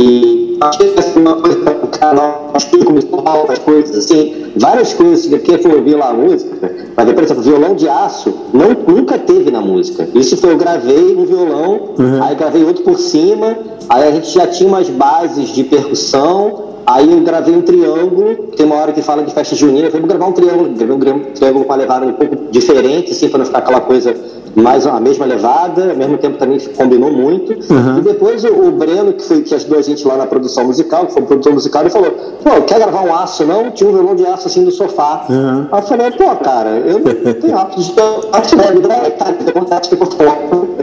e 0.03 0.57
achei 0.59 0.91
que 0.91 0.99
assim, 0.99 1.19
uma 1.19 1.35
coisa 1.37 1.57
para 1.59 1.73
o 1.73 1.87
canal, 1.87 2.51
acho 2.53 2.69
que 2.69 2.83
começou 2.83 3.19
a 3.19 3.23
falar 3.23 3.43
umas 3.43 3.59
coisas 3.59 3.97
assim, 3.97 4.51
várias 4.57 4.93
coisas 4.93 5.25
que 5.27 5.39
quem 5.39 5.57
for 5.59 5.75
ouvir 5.75 5.95
lá 5.95 6.09
a 6.09 6.13
música, 6.13 6.71
mas 6.95 7.13
por 7.13 7.23
exemplo, 7.23 7.43
violão 7.43 7.75
de 7.75 7.87
aço 7.87 8.33
não, 8.53 8.95
nunca 8.95 9.17
teve 9.17 9.49
na 9.49 9.61
música. 9.61 10.07
Isso 10.13 10.35
foi, 10.37 10.51
eu 10.51 10.57
gravei 10.57 11.15
um 11.15 11.25
violão, 11.25 11.91
aí 12.21 12.35
gravei 12.35 12.63
outro 12.63 12.83
por 12.83 12.97
cima, 12.99 13.57
aí 13.87 14.07
a 14.07 14.11
gente 14.11 14.29
já 14.29 14.45
tinha 14.47 14.67
umas 14.67 14.89
bases 14.89 15.49
de 15.49 15.63
percussão, 15.63 16.72
Aí 16.85 17.11
eu 17.11 17.21
gravei 17.21 17.55
um 17.55 17.61
triângulo, 17.61 18.35
tem 18.57 18.65
uma 18.65 18.75
hora 18.75 18.91
que 18.91 19.01
fala 19.01 19.23
de 19.23 19.33
festa 19.33 19.55
junina, 19.55 19.87
eu 19.87 19.91
falei, 19.91 20.01
vou 20.01 20.09
gravar 20.09 20.25
um 20.27 20.33
triângulo, 20.33 20.69
gravei 20.69 20.95
um 20.95 20.99
tri- 20.99 21.31
triângulo 21.33 21.65
com 21.65 21.71
uma 21.71 21.77
levada 21.77 22.05
um 22.05 22.13
pouco 22.13 22.35
diferente, 22.51 23.11
assim, 23.11 23.29
para 23.29 23.39
não 23.39 23.45
ficar 23.45 23.59
aquela 23.59 23.79
coisa 23.81 24.13
mais 24.55 24.85
a 24.85 24.99
mesma 24.99 25.25
levada, 25.25 25.89
ao 25.91 25.95
mesmo 25.95 26.17
tempo 26.17 26.37
também 26.37 26.59
combinou 26.77 27.11
muito. 27.11 27.53
E 27.53 28.01
depois 28.01 28.43
o, 28.43 28.49
o 28.49 28.71
Breno, 28.71 29.13
que, 29.13 29.23
foi, 29.23 29.41
que 29.41 29.55
ajudou 29.55 29.79
a 29.79 29.81
gente 29.81 30.07
lá 30.07 30.15
na 30.17 30.27
produção 30.27 30.65
musical, 30.65 31.07
que 31.07 31.13
foi 31.13 31.23
o 31.23 31.25
produtor 31.25 31.53
musical, 31.53 31.81
ele 31.81 31.89
falou, 31.89 32.11
pô, 32.43 32.61
quer 32.61 32.77
gravar 32.79 33.01
um 33.01 33.15
aço 33.15 33.45
não? 33.45 33.71
Tinha 33.71 33.89
um 33.89 33.93
violão 33.93 34.15
de 34.15 34.25
aço 34.27 34.47
assim 34.47 34.61
no 34.61 34.71
sofá. 34.71 35.25
Uhum. 35.29 35.67
Aí 35.71 35.79
eu 35.79 35.87
falei, 35.87 36.11
pô, 36.11 36.35
cara, 36.35 36.69
eu 36.69 36.99
não 36.99 37.33
tenho 37.33 37.57
hábito 37.57 37.81
de 37.81 37.93
não, 37.95 38.75
me 38.75 38.81
dá 38.81 39.11
cara, 39.11 39.33
tem 39.33 39.53
vontade 39.53 39.89
de 39.89 39.95
foto. 39.95 40.15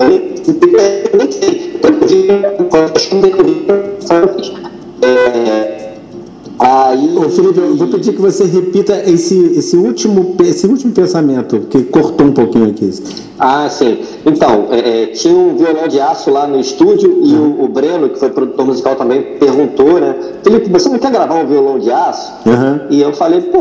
Eu 0.01 1.19
nem 1.19 1.31
sei. 1.31 1.79
Eu 1.83 2.09
vi, 2.09 2.29
quando 2.71 3.27
eu 3.27 3.45
vi, 3.45 3.67
eu 3.69 4.29
fiz. 4.35 5.80
Aí. 6.61 7.16
Ô, 7.16 7.29
Felipe, 7.31 7.59
eu 7.59 7.75
vou 7.75 7.88
pedir 7.88 8.12
que 8.12 8.20
você 8.20 8.44
repita 8.44 8.94
esse, 9.11 9.35
esse, 9.57 9.75
último, 9.77 10.37
esse 10.40 10.66
último 10.66 10.92
pensamento, 10.92 11.61
que 11.70 11.85
cortou 11.85 12.27
um 12.27 12.33
pouquinho 12.33 12.68
aqui. 12.68 12.90
Ah, 13.38 13.66
sim. 13.70 14.01
Então, 14.27 14.66
é, 14.70 15.05
é, 15.05 15.07
tinha 15.07 15.35
um 15.35 15.57
violão 15.57 15.88
de 15.88 15.99
aço 15.99 16.31
lá 16.31 16.46
no 16.46 16.61
estúdio 16.61 17.23
e 17.25 17.33
o, 17.33 17.64
o 17.64 17.68
Breno, 17.68 18.11
que 18.11 18.18
foi 18.18 18.29
produtor 18.29 18.66
musical 18.66 18.94
também, 18.94 19.38
perguntou, 19.38 19.99
né? 19.99 20.14
Felipe, 20.42 20.68
você 20.68 20.90
não 20.90 20.99
quer 20.99 21.11
gravar 21.11 21.37
um 21.37 21.46
violão 21.46 21.79
de 21.79 21.90
aço? 21.90 22.31
Uhum. 22.44 22.81
E 22.90 23.01
eu 23.01 23.14
falei, 23.14 23.40
pô, 23.40 23.61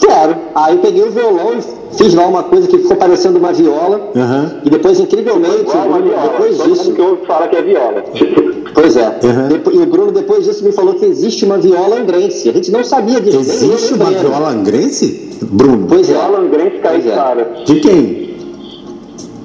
quero. 0.00 0.36
Aí 0.56 0.76
peguei 0.78 1.04
o 1.04 1.12
violão 1.12 1.52
e 1.56 1.79
fiz 1.92 2.14
lá 2.14 2.26
uma 2.26 2.42
coisa 2.44 2.66
que 2.68 2.78
ficou 2.78 2.96
parecendo 2.96 3.38
uma 3.38 3.52
viola. 3.52 4.10
Uhum. 4.14 4.60
E 4.64 4.70
depois, 4.70 4.98
incrivelmente, 5.00 5.60
Igual 5.60 5.88
Bruno, 5.88 6.02
viola. 6.04 6.22
depois 6.28 6.62
disso. 6.62 6.92
que 6.92 7.00
ouve 7.02 7.26
fala 7.26 7.48
que 7.48 7.56
é 7.56 7.62
viola. 7.62 8.04
Pois 8.72 8.96
é. 8.96 9.08
Uhum. 9.24 9.72
E 9.74 9.78
o 9.78 9.86
Bruno, 9.86 10.12
depois 10.12 10.44
disso, 10.44 10.64
me 10.64 10.70
falou 10.70 10.94
que 10.94 11.04
existe 11.04 11.44
uma 11.44 11.58
viola 11.58 11.96
angrense. 12.00 12.48
A 12.48 12.52
gente 12.52 12.70
não 12.70 12.84
sabia 12.84 13.20
disso. 13.20 13.36
eu, 13.36 13.40
Existe 13.40 13.94
uma 13.94 14.10
viola 14.10 14.50
angrense? 14.50 15.30
Bruno? 15.42 15.86
Pois 15.88 16.08
é. 16.08 16.12
Viola 16.12 16.38
Angrense 16.38 16.76
é. 16.76 16.80
Caiçara. 16.80 17.52
De 17.64 17.74
quem? 17.80 18.30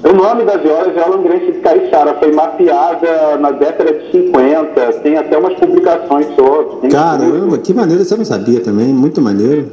O 0.04 0.12
nome 0.12 0.44
da 0.44 0.56
viola 0.56 0.86
é 0.86 0.90
Viola 0.90 1.16
Angrense 1.16 1.46
de 1.52 1.58
Caiçara. 1.58 2.14
Foi 2.14 2.32
mapeada 2.32 3.36
na 3.40 3.50
década 3.50 3.92
de 3.92 4.12
50. 4.12 4.92
Tem 5.02 5.16
até 5.16 5.36
umas 5.36 5.54
publicações 5.54 6.26
sobre. 6.36 6.88
Caramba, 6.88 7.58
que 7.58 7.74
maneiro, 7.74 8.04
você 8.04 8.16
não 8.16 8.24
sabia 8.24 8.60
também, 8.60 8.86
muito 8.88 9.20
maneiro. 9.20 9.66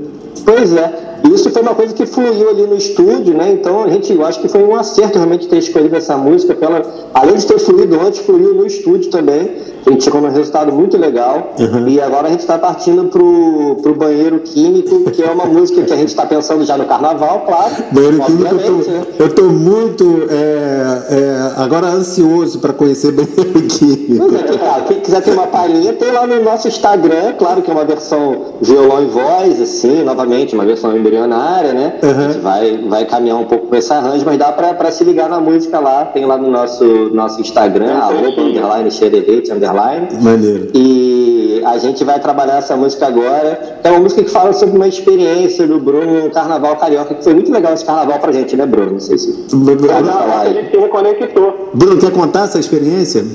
Pois 0.44 0.76
é. 0.76 1.13
Isso 1.32 1.50
foi 1.52 1.62
uma 1.62 1.74
coisa 1.74 1.94
que 1.94 2.06
fluiu 2.06 2.50
ali 2.50 2.68
no 2.68 2.76
estúdio, 2.76 3.34
né? 3.34 3.52
Então 3.52 3.84
a 3.84 3.90
gente, 3.90 4.12
eu 4.12 4.26
acho 4.26 4.42
que 4.42 4.50
foi 4.50 4.62
um 4.64 4.76
acerto 4.76 5.18
realmente 5.18 5.48
ter 5.48 5.58
escolhido 5.58 5.96
essa 5.96 6.18
música. 6.18 6.54
Pela, 6.54 6.82
além 7.14 7.36
de 7.36 7.46
ter 7.46 7.60
fluído 7.60 8.00
antes, 8.00 8.20
fluiu 8.20 8.54
no 8.54 8.66
estúdio 8.66 9.10
também. 9.10 9.73
A 9.86 9.92
gente 9.92 10.04
chegou 10.04 10.22
num 10.22 10.30
resultado 10.30 10.72
muito 10.72 10.98
legal. 10.98 11.54
E 11.88 12.00
agora 12.00 12.28
a 12.28 12.32
gente 12.32 12.40
está 12.40 12.58
partindo 12.58 13.06
pro, 13.06 13.78
pro 13.82 13.94
Banheiro 13.94 14.40
Químico, 14.40 15.12
que 15.12 15.22
é 15.22 15.30
uma 15.30 15.46
música 15.54 15.82
que 15.82 15.94
a 15.94 15.96
gente 15.96 16.10
está 16.10 16.26
pensando 16.26 16.64
já 16.64 16.78
no 16.78 16.86
carnaval, 16.86 17.42
claro. 17.46 17.74
Banheiro 17.92 18.20
Químico, 18.22 18.56
eu 18.56 18.58
obviamente, 18.58 19.42
né? 19.42 19.48
muito 19.50 20.28
é, 20.30 21.16
é, 21.16 21.62
agora 21.62 21.88
ansioso 21.88 22.60
para 22.60 22.74
conhecer 22.74 23.12
Banheiro 23.14 23.68
Químico. 23.68 24.26
Pois 24.30 24.42
é, 24.42 24.44
que, 24.44 24.58
cara, 24.58 24.82
quem 24.84 25.00
quiser 25.02 25.22
ter 25.22 25.32
uma 25.32 25.48
palhinha, 25.48 25.94
tem 25.94 26.12
lá 26.12 26.26
no 26.26 26.42
nosso 26.42 26.68
Instagram, 26.68 27.34
claro 27.38 27.62
que 27.62 27.70
é 27.70 27.74
uma 27.74 27.86
versão 27.86 28.54
violão 28.62 29.04
e 29.04 29.08
voz, 29.08 29.62
assim, 29.62 30.04
novamente, 30.04 30.56
uma 30.56 30.66
versão 30.66 30.96
embrionária, 30.96 31.74
né? 31.74 32.00
A 32.02 32.32
gente 32.32 32.40
vai, 32.40 32.78
vai 32.88 33.06
caminhar 33.06 33.38
um 33.38 33.46
pouco 33.46 33.68
com 33.68 33.76
esse 33.76 33.92
arranjo, 33.92 34.24
mas 34.26 34.38
dá 34.38 34.52
pra, 34.52 34.74
pra 34.74 34.92
se 34.92 35.04
ligar 35.04 35.30
na 35.30 35.40
música 35.40 35.80
lá, 35.80 36.06
tem 36.06 36.26
lá 36.26 36.38
no 36.38 36.50
nosso, 36.50 36.86
nosso 37.14 37.42
Instagram, 37.42 37.96
arroba, 37.96 38.42
underline, 38.42 38.90
xerevete, 38.90 39.52
underline. 39.52 39.73
Maneiro. 40.22 40.70
E 40.74 41.62
a 41.66 41.78
gente 41.78 42.04
vai 42.04 42.20
trabalhar 42.20 42.58
essa 42.58 42.76
música 42.76 43.08
agora. 43.08 43.80
É 43.84 43.90
uma 43.90 44.00
música 44.00 44.24
que 44.24 44.30
fala 44.30 44.54
sobre 44.54 44.76
uma 44.76 44.88
experiência 44.88 45.68
do 45.68 45.80
Bruno 45.80 46.24
no 46.26 46.30
Carnaval 46.32 46.76
Carioca, 46.78 47.16
que 47.16 47.24
foi 47.24 47.34
muito 47.34 47.52
legal 47.52 47.74
esse 47.74 47.86
carnaval 47.86 48.20
pra 48.20 48.32
gente, 48.32 48.56
né, 48.56 48.66
Bruno? 48.66 48.94
Não 48.94 49.00
sei 49.00 49.18
se. 49.18 49.32
Bruno, 49.54 49.88
a 49.90 50.46
gente 50.52 50.72
se 50.72 50.78
reconectou. 50.78 51.70
Bruno, 51.74 52.00
quer 52.00 52.12
contar 52.12 52.46
essa 52.46 52.60
experiência? 52.60 53.26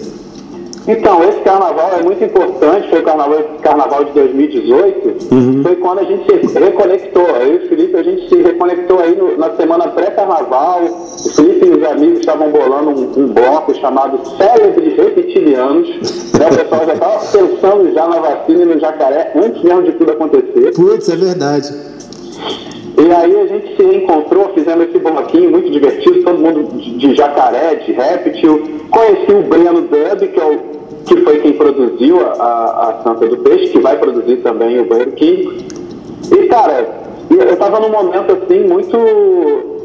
Então, 0.88 1.22
esse 1.28 1.40
carnaval 1.40 1.90
é 2.00 2.02
muito 2.02 2.24
importante, 2.24 2.88
foi 2.88 3.00
o 3.00 3.02
carnaval, 3.02 3.38
carnaval 3.60 4.04
de 4.04 4.12
2018, 4.12 5.62
foi 5.62 5.76
quando 5.76 5.98
a 5.98 6.04
gente 6.04 6.24
se 6.48 6.58
reconectou. 6.58 7.26
Eu 7.26 7.52
e 7.52 7.56
o 7.58 7.68
Felipe, 7.68 7.94
a 7.96 8.02
gente 8.02 8.26
se 8.28 8.36
reconectou 8.42 8.98
aí 8.98 9.14
no- 9.14 9.36
na 9.36 9.50
semana 9.56 9.88
pré-carnaval. 9.88 10.80
O 10.84 11.28
Felipe 11.34 11.66
e 11.66 11.70
os 11.72 11.84
amigos 11.84 12.20
estavam 12.20 12.48
bolando 12.50 12.90
um, 12.90 13.22
um 13.24 13.26
bloco 13.28 13.74
chamado 13.74 14.18
Célebres 14.38 14.96
Reptilianos. 14.96 15.88
Né? 16.38 16.46
O 16.50 16.56
pessoal 16.56 16.86
já 16.86 16.94
estava 16.94 17.18
pensando 17.18 17.92
já 17.92 18.06
na 18.08 18.16
vacina 18.20 18.62
e 18.62 18.64
no 18.64 18.80
jacaré 18.80 19.32
antes 19.36 19.62
mesmo 19.62 19.82
de 19.82 19.92
tudo 19.92 20.12
acontecer. 20.12 20.72
Putz, 20.74 21.08
é 21.10 21.16
verdade. 21.16 21.70
E 22.96 23.12
aí 23.12 23.40
a 23.40 23.46
gente 23.46 23.76
se 23.76 23.82
reencontrou, 23.82 24.50
fizemos 24.54 24.88
esse 24.88 24.98
bloquinho 24.98 25.50
muito 25.50 25.70
divertido, 25.70 26.22
todo 26.24 26.38
mundo 26.38 26.64
de, 26.78 26.96
de 26.96 27.14
jacaré, 27.14 27.74
de 27.76 27.92
réptil. 27.92 28.62
Conheci 28.90 29.32
o 29.32 29.42
Breno 29.42 29.82
Dub, 29.82 30.28
que, 30.28 30.40
é 30.40 30.44
o, 30.44 30.77
que 31.08 31.20
foi 31.22 31.40
quem 31.40 31.54
produziu 31.54 32.20
a, 32.20 32.32
a, 32.32 32.90
a 32.90 33.02
Santa 33.02 33.26
do 33.26 33.38
Peixe, 33.38 33.72
que 33.72 33.80
vai 33.80 33.98
produzir 33.98 34.36
também 34.38 34.78
o 34.78 34.84
Banheiro 34.84 35.12
Químico. 35.12 35.52
E, 36.30 36.46
cara, 36.46 36.86
eu 37.30 37.56
tava 37.56 37.80
num 37.80 37.90
momento 37.90 38.32
assim 38.32 38.60
muito 38.64 39.77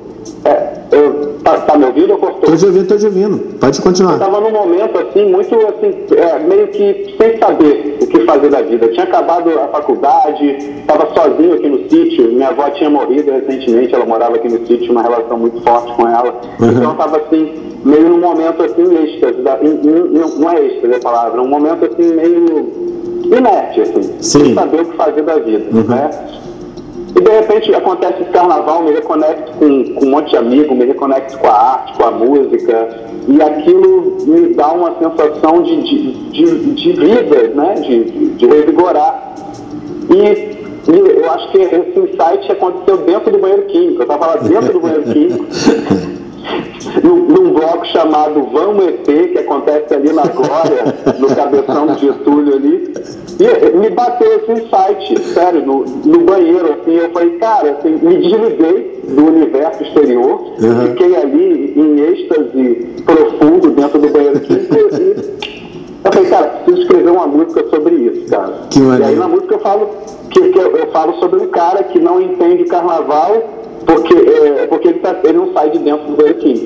É, 0.45 0.73
eu, 0.91 1.35
tá, 1.43 1.57
tá, 1.57 1.77
me 1.77 1.85
ouvindo 1.85 2.11
ou 2.11 2.17
cortou? 2.17 2.49
Tô 2.49 2.55
te 2.55 2.65
ouvindo, 2.65 2.87
tô 2.87 2.97
te 2.97 3.05
ouvindo. 3.05 3.59
Pode 3.59 3.81
continuar. 3.81 4.13
Eu 4.13 4.19
tava 4.19 4.39
num 4.41 4.51
momento 4.51 4.97
assim, 4.97 5.29
muito 5.29 5.55
assim, 5.55 5.93
é, 6.15 6.39
meio 6.39 6.67
que 6.67 7.15
sem 7.17 7.37
saber 7.37 7.97
o 8.01 8.07
que 8.07 8.19
fazer 8.25 8.49
da 8.49 8.61
vida. 8.61 8.85
Eu 8.85 8.91
tinha 8.91 9.05
acabado 9.05 9.49
a 9.49 9.67
faculdade, 9.67 10.83
tava 10.85 11.07
sozinho 11.13 11.55
aqui 11.55 11.69
no 11.69 11.89
sítio, 11.89 12.31
minha 12.31 12.49
avó 12.49 12.69
tinha 12.71 12.89
morrido 12.89 13.31
recentemente, 13.31 13.93
ela 13.93 14.05
morava 14.05 14.35
aqui 14.35 14.49
no 14.49 14.65
sítio, 14.65 14.91
uma 14.91 15.01
relação 15.01 15.37
muito 15.37 15.61
forte 15.61 15.93
com 15.93 16.07
ela. 16.07 16.41
Uhum. 16.59 16.69
Então 16.69 16.91
eu 16.91 16.97
tava 16.97 17.17
assim, 17.17 17.53
meio 17.83 18.09
num 18.09 18.19
momento 18.19 18.63
assim, 18.63 18.83
êxtase, 19.03 19.41
da, 19.41 19.59
não 20.37 20.51
é 20.51 20.65
êxtase 20.65 20.95
a 20.95 20.99
palavra, 20.99 21.41
um 21.41 21.47
momento 21.47 21.85
assim, 21.85 22.13
meio 22.13 22.93
inerte, 23.25 23.81
assim, 23.81 24.03
Sim. 24.19 24.45
sem 24.45 24.53
saber 24.53 24.81
o 24.81 24.85
que 24.85 24.97
fazer 24.97 25.21
da 25.23 25.35
vida, 25.39 25.65
uhum. 25.71 25.83
né? 25.83 26.09
E 27.15 27.21
de 27.21 27.29
repente 27.29 27.73
acontece 27.75 28.23
esse 28.23 28.31
carnaval, 28.31 28.83
me 28.83 28.91
reconecto 28.91 29.51
com, 29.53 29.83
com 29.93 30.05
um 30.05 30.09
monte 30.09 30.31
de 30.31 30.37
amigos, 30.37 30.75
me 30.75 30.85
reconecto 30.85 31.37
com 31.37 31.47
a 31.47 31.53
arte, 31.53 31.93
com 31.93 32.05
a 32.05 32.11
música, 32.11 32.89
e 33.27 33.41
aquilo 33.41 34.17
me 34.25 34.53
dá 34.53 34.71
uma 34.71 34.95
sensação 34.97 35.61
de, 35.61 35.83
de, 35.83 36.11
de, 36.31 36.73
de 36.73 36.91
vida, 36.93 37.47
né? 37.55 37.75
de, 37.75 38.29
de 38.31 38.45
revigorar. 38.47 39.35
E, 40.09 40.91
e, 40.91 41.21
eu 41.21 41.31
acho 41.31 41.51
que 41.51 41.59
esse 41.59 41.99
insight 41.99 42.51
aconteceu 42.51 42.97
dentro 42.97 43.31
do 43.31 43.37
banheiro 43.37 43.63
químico. 43.67 43.99
Eu 43.99 44.01
estava 44.01 44.25
lá 44.27 44.35
dentro 44.37 44.73
do 44.73 44.79
banheiro 44.79 45.03
químico, 45.03 45.45
num, 47.03 47.15
num, 47.27 47.53
bloco 47.53 47.85
chamado 47.87 48.49
Vamos 48.51 48.85
EP, 48.87 49.31
que 49.31 49.39
acontece 49.39 49.93
ali 49.93 50.11
na 50.11 50.23
Glória, 50.23 50.95
no 51.19 51.27
cabeção 51.33 51.87
do 51.87 51.99
Getúlio 51.99 52.55
ali. 52.55 52.93
E 53.39 53.77
me 53.77 53.89
bateu 53.89 54.27
esse 54.37 54.51
insight, 54.51 55.19
sério, 55.33 55.65
no, 55.65 55.85
no 55.85 56.19
banheiro, 56.19 56.73
assim, 56.73 56.95
eu 56.95 57.09
falei, 57.11 57.31
cara, 57.37 57.71
assim, 57.71 57.99
me 58.01 58.17
desliguei 58.17 59.01
do 59.07 59.25
universo 59.25 59.83
exterior, 59.83 60.39
uhum. 60.61 60.87
fiquei 60.87 61.15
ali 61.15 61.73
em 61.75 61.99
êxtase 61.99 62.93
profundo 63.05 63.71
dentro 63.71 63.99
do 63.99 64.09
banheiro 64.09 64.39
químico 64.39 64.75
e 64.75 65.43
eu 66.03 66.11
falei, 66.11 66.29
cara, 66.29 66.47
preciso 66.47 66.81
escrever 66.81 67.11
uma 67.11 67.27
música 67.27 67.65
sobre 67.69 67.95
isso, 67.95 68.29
cara. 68.29 68.53
Que 68.69 68.79
e 68.79 69.03
aí 69.03 69.15
na 69.15 69.27
música 69.27 69.55
eu 69.55 69.59
falo 69.59 69.89
que, 70.29 70.49
que 70.49 70.59
eu, 70.59 70.75
eu, 70.75 70.87
falo 70.87 71.13
sobre 71.19 71.39
um 71.39 71.47
cara 71.47 71.83
que 71.83 71.99
não 71.99 72.21
entende 72.21 72.65
carnaval 72.65 73.41
porque, 73.85 74.13
é, 74.13 74.67
porque 74.67 74.89
ele, 74.89 74.99
tá, 74.99 75.15
ele, 75.23 75.37
não 75.37 75.53
sai 75.53 75.69
de 75.69 75.79
dentro 75.79 76.07
do 76.07 76.17
banheiro 76.17 76.39
químico. 76.39 76.65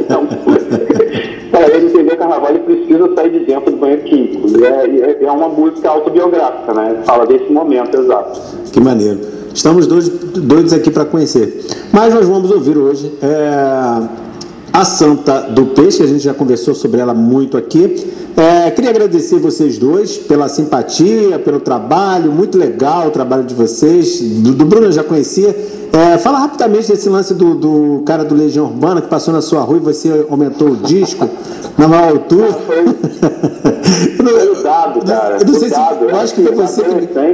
Então, 0.00 0.28
para 1.64 1.76
ele 1.76 1.86
entender 1.86 2.16
carnaval, 2.16 2.50
ele 2.50 2.60
precisa 2.60 3.14
sair 3.14 3.30
de 3.30 3.40
dentro 3.40 3.70
do 3.70 3.76
banheiro 3.76 4.02
químico. 4.02 4.48
E 4.48 4.64
é, 4.64 5.24
é 5.24 5.30
uma 5.30 5.48
música 5.48 5.88
autobiográfica, 5.88 6.72
né? 6.74 7.02
Fala 7.04 7.26
desse 7.26 7.50
momento 7.52 7.98
exato. 7.98 8.40
Que 8.72 8.80
maneiro. 8.80 9.20
Estamos 9.52 9.86
dois, 9.86 10.08
doidos 10.08 10.72
aqui 10.72 10.90
para 10.90 11.04
conhecer. 11.04 11.64
Mas 11.92 12.14
nós 12.14 12.26
vamos 12.26 12.50
ouvir 12.50 12.78
hoje 12.78 13.12
é, 13.22 14.27
a 14.72 14.84
Santa 14.84 15.42
do 15.42 15.66
Peixe, 15.66 16.02
a 16.02 16.06
gente 16.06 16.20
já 16.20 16.34
conversou 16.34 16.74
sobre 16.74 17.00
ela 17.00 17.14
muito 17.14 17.56
aqui. 17.56 18.06
É, 18.36 18.70
queria 18.70 18.90
agradecer 18.90 19.38
vocês 19.38 19.78
dois 19.78 20.16
pela 20.16 20.48
simpatia, 20.48 21.38
pelo 21.38 21.58
trabalho, 21.58 22.30
muito 22.30 22.56
legal 22.56 23.08
o 23.08 23.10
trabalho 23.10 23.42
de 23.42 23.54
vocês. 23.54 24.20
Do, 24.20 24.52
do 24.52 24.64
Bruno 24.64 24.86
eu 24.86 24.92
já 24.92 25.02
conhecia. 25.02 25.56
É, 25.92 26.18
fala 26.18 26.38
rapidamente 26.38 26.88
desse 26.88 27.08
lance 27.08 27.34
do, 27.34 27.54
do, 27.54 28.02
cara 28.04 28.24
do 28.24 28.34
Legião 28.34 28.66
Urbana 28.66 29.00
que 29.00 29.08
passou 29.08 29.34
na 29.34 29.40
sua 29.40 29.62
rua 29.62 29.78
e 29.78 29.80
você 29.80 30.26
aumentou 30.30 30.68
o 30.68 30.76
disco 30.76 31.28
na 31.76 31.88
maior 31.88 32.10
altura. 32.10 32.52
Foi 32.52 32.84
dado, 34.68 35.04
cara. 35.04 35.38
Eu 35.40 35.46
não 35.46 35.54
sei 35.54 35.68
se. 35.70 35.74
Eu 35.74 36.16
acho 36.16 36.34
que 36.34 36.42
foi 36.42 36.54
você 36.54 36.82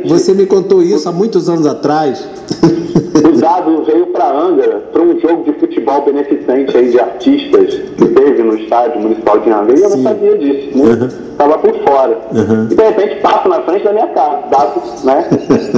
que 0.03 0.09
você 0.09 0.33
me 0.33 0.47
contou 0.47 0.83
isso 0.83 1.09
há 1.09 1.12
muitos 1.12 1.49
anos 1.49 1.66
atrás. 1.66 2.27
Veio 3.87 4.07
para 4.09 4.31
Angra, 4.31 4.83
para 4.92 5.03
um 5.03 5.18
jogo 5.18 5.44
de 5.44 5.53
futebol 5.59 6.03
beneficente 6.03 6.77
aí 6.77 6.90
de 6.90 7.01
artistas 7.01 7.75
que 7.97 8.07
teve 8.07 8.42
no 8.42 8.57
estádio 8.57 9.01
municipal 9.01 9.38
de 9.38 9.51
Angra, 9.51 9.79
e 9.79 9.83
eu 9.83 9.90
não 9.90 10.03
sabia 10.03 10.38
disso, 10.38 10.79
né? 10.79 10.85
Uhum. 10.85 11.09
Tava 11.37 11.59
por 11.59 11.75
fora. 11.83 12.18
Uhum. 12.33 12.68
E 12.70 12.75
de 12.75 12.83
repente 12.83 13.20
passo 13.20 13.49
na 13.49 13.61
frente 13.62 13.85
da 13.85 13.92
minha 13.92 14.07
casa, 14.09 14.38
dado, 14.51 14.83
né? 15.05 15.29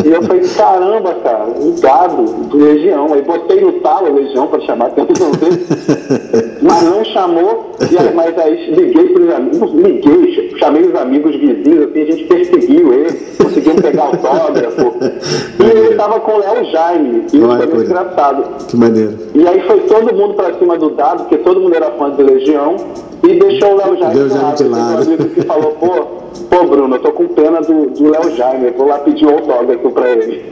e 0.04 0.08
eu 0.08 0.22
falei, 0.22 0.42
caramba, 0.48 1.14
cara, 1.22 1.44
um 1.58 1.74
dado 1.80 2.22
do 2.22 2.56
Legião. 2.56 3.12
Aí 3.12 3.22
botei 3.22 3.60
no 3.60 3.72
talo 3.80 4.14
Legião 4.14 4.46
para 4.46 4.60
chamar 4.60 4.86
a 4.86 4.88
atenção 4.88 5.30
dele, 5.32 5.66
mas 6.66 6.82
não 6.82 7.04
chamou, 7.04 7.76
aí, 7.80 8.14
mas 8.14 8.38
aí 8.38 8.74
liguei 8.74 9.08
para 9.10 9.22
os 9.22 9.34
amigos, 9.34 9.72
liguei, 9.72 10.54
chamei 10.58 10.82
os 10.82 10.94
amigos 10.94 11.36
vizinhos, 11.36 11.88
assim, 11.88 12.02
a 12.02 12.06
gente 12.06 12.24
perseguiu 12.24 12.92
ele, 12.92 13.12
conseguimos 13.42 13.80
pegar 13.80 14.04
autógrafo. 14.04 14.94
E 15.58 15.68
ele 15.68 15.90
estava 15.90 16.20
com 16.20 16.32
o 16.32 16.38
Léo 16.38 16.64
Jaime, 16.70 17.24
e 17.32 17.36
isso 17.38 17.46
foi 17.46 17.66
muito 17.66 17.82
engraçado. 17.82 18.66
Que 18.68 18.76
maneiro. 18.76 19.18
E 19.34 19.48
aí 19.48 19.60
foi 19.62 19.80
todo 19.80 20.14
mundo 20.14 20.34
para 20.34 20.54
cima 20.54 20.78
do 20.78 20.90
dado, 20.90 21.24
porque 21.24 21.38
todo 21.38 21.60
mundo 21.60 21.74
era 21.74 21.90
fã 21.92 22.10
do 22.10 22.22
Legião, 22.22 22.76
e 23.24 23.34
deixou 23.34 23.72
o 23.72 23.76
Léo 23.76 23.98
Jaime 23.98 24.28
de 24.28 24.34
lado. 24.34 24.56
De 24.56 24.68
lado. 24.68 25.04
Tem 25.04 25.12
um 25.12 25.14
amigo 25.14 25.24
que 25.30 25.42
falou, 25.42 25.72
pô, 25.72 26.06
pô 26.48 26.64
Bruno, 26.66 26.94
eu 26.94 27.00
tô 27.00 27.10
com 27.12 27.26
pena 27.28 27.60
do, 27.60 27.90
do 27.90 28.10
Léo 28.10 28.36
Jaime, 28.36 28.70
vou 28.70 28.86
lá 28.86 28.98
pedir 28.98 29.26
um 29.26 29.30
autógrafo 29.30 29.90
para 29.90 30.08
ele. 30.10 30.44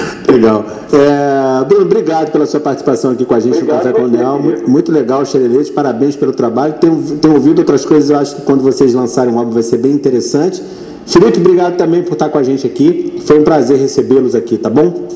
legal. 0.34 0.64
É, 0.92 1.64
Bruno, 1.64 1.84
obrigado 1.84 2.30
pela 2.30 2.46
sua 2.46 2.60
participação 2.60 3.12
aqui 3.12 3.24
com 3.24 3.34
a 3.34 3.40
gente 3.40 3.54
obrigado 3.58 3.76
no 3.76 3.82
Café 3.82 3.92
Colonial. 3.92 4.40
Muito, 4.40 4.70
muito 4.70 4.92
legal, 4.92 5.24
Xerelete. 5.24 5.72
Parabéns 5.72 6.16
pelo 6.16 6.32
trabalho. 6.32 6.74
Tenho, 6.74 7.02
tenho 7.20 7.34
ouvido 7.34 7.60
outras 7.60 7.84
coisas, 7.84 8.10
eu 8.10 8.18
acho 8.18 8.36
que 8.36 8.42
quando 8.42 8.62
vocês 8.62 8.94
lançarem 8.94 9.32
um 9.32 9.38
álbum 9.38 9.52
vai 9.52 9.62
ser 9.62 9.78
bem 9.78 9.92
interessante. 9.92 10.62
Felipe, 11.06 11.38
obrigado 11.38 11.76
também 11.76 12.02
por 12.02 12.14
estar 12.14 12.28
com 12.28 12.38
a 12.38 12.42
gente 12.42 12.66
aqui. 12.66 13.20
Foi 13.24 13.38
um 13.38 13.44
prazer 13.44 13.78
recebê-los 13.78 14.34
aqui, 14.34 14.56
tá 14.56 14.70
bom? 14.70 15.06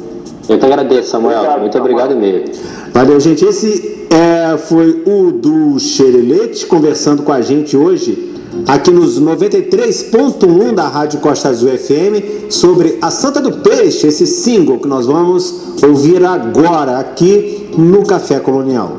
Eu 0.48 0.58
te 0.58 0.64
agradeço, 0.64 1.10
Samuel. 1.10 1.38
Obrigado, 1.38 1.60
Muito 1.60 1.78
obrigado 1.78 2.16
mesmo. 2.16 2.46
Valeu, 2.92 3.20
gente. 3.20 3.44
Esse 3.44 4.06
é, 4.10 4.56
foi 4.56 5.02
o 5.06 5.32
do 5.32 5.78
Xerelete 5.78 6.66
conversando 6.66 7.22
com 7.22 7.32
a 7.32 7.40
gente 7.40 7.76
hoje 7.76 8.27
aqui 8.66 8.90
nos 8.90 9.20
93.1 9.20 10.74
da 10.74 10.88
Rádio 10.88 11.20
Costa 11.20 11.48
Azul 11.48 11.70
FM 11.70 12.50
sobre 12.50 12.98
a 13.00 13.10
Santa 13.10 13.40
do 13.40 13.52
Peixe, 13.58 14.06
esse 14.06 14.26
single 14.26 14.78
que 14.78 14.88
nós 14.88 15.06
vamos 15.06 15.54
ouvir 15.82 16.24
agora 16.24 16.98
aqui 16.98 17.70
no 17.76 18.04
Café 18.04 18.40
Colonial. 18.40 18.98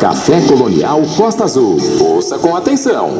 Café 0.00 0.40
Colonial 0.42 1.02
Costa 1.16 1.44
Azul. 1.44 1.76
Ouça 2.00 2.38
com 2.38 2.56
atenção. 2.56 3.10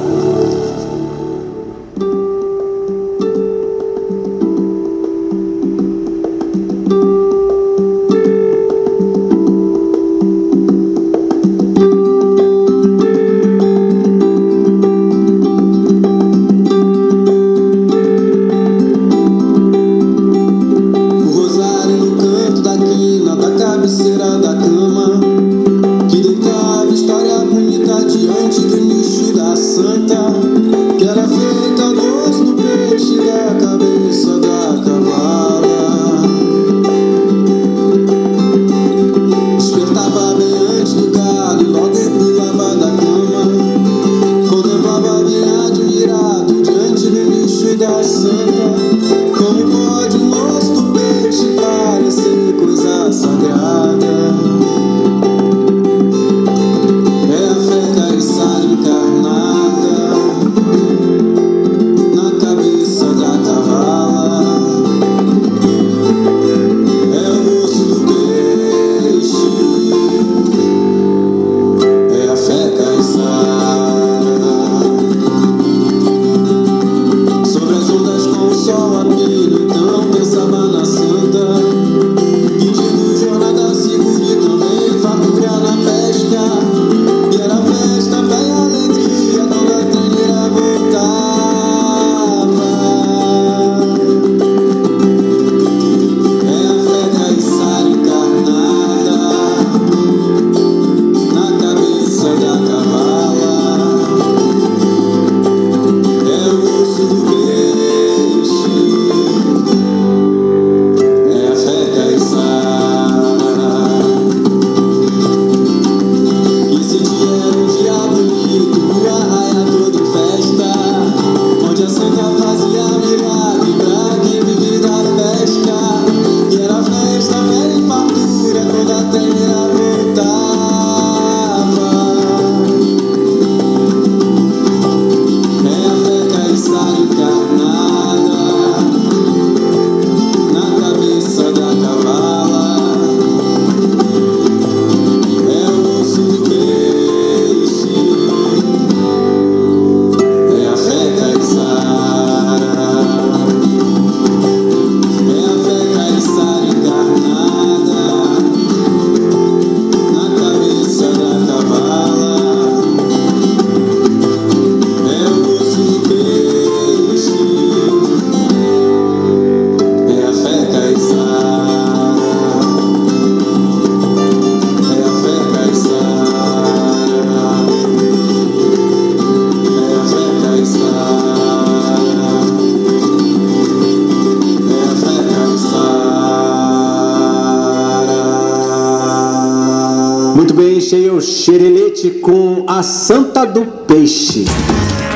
Do 193.44 193.66
Peixe. 193.66 194.46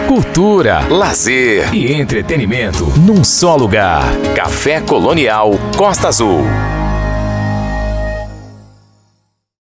Cultura, 0.06 0.86
lazer 0.88 1.74
e 1.74 1.92
entretenimento 1.92 2.84
num 2.98 3.24
só 3.24 3.56
lugar. 3.56 4.04
Café 4.34 4.80
Colonial 4.80 5.52
Costa 5.76 6.08
Azul. 6.08 6.42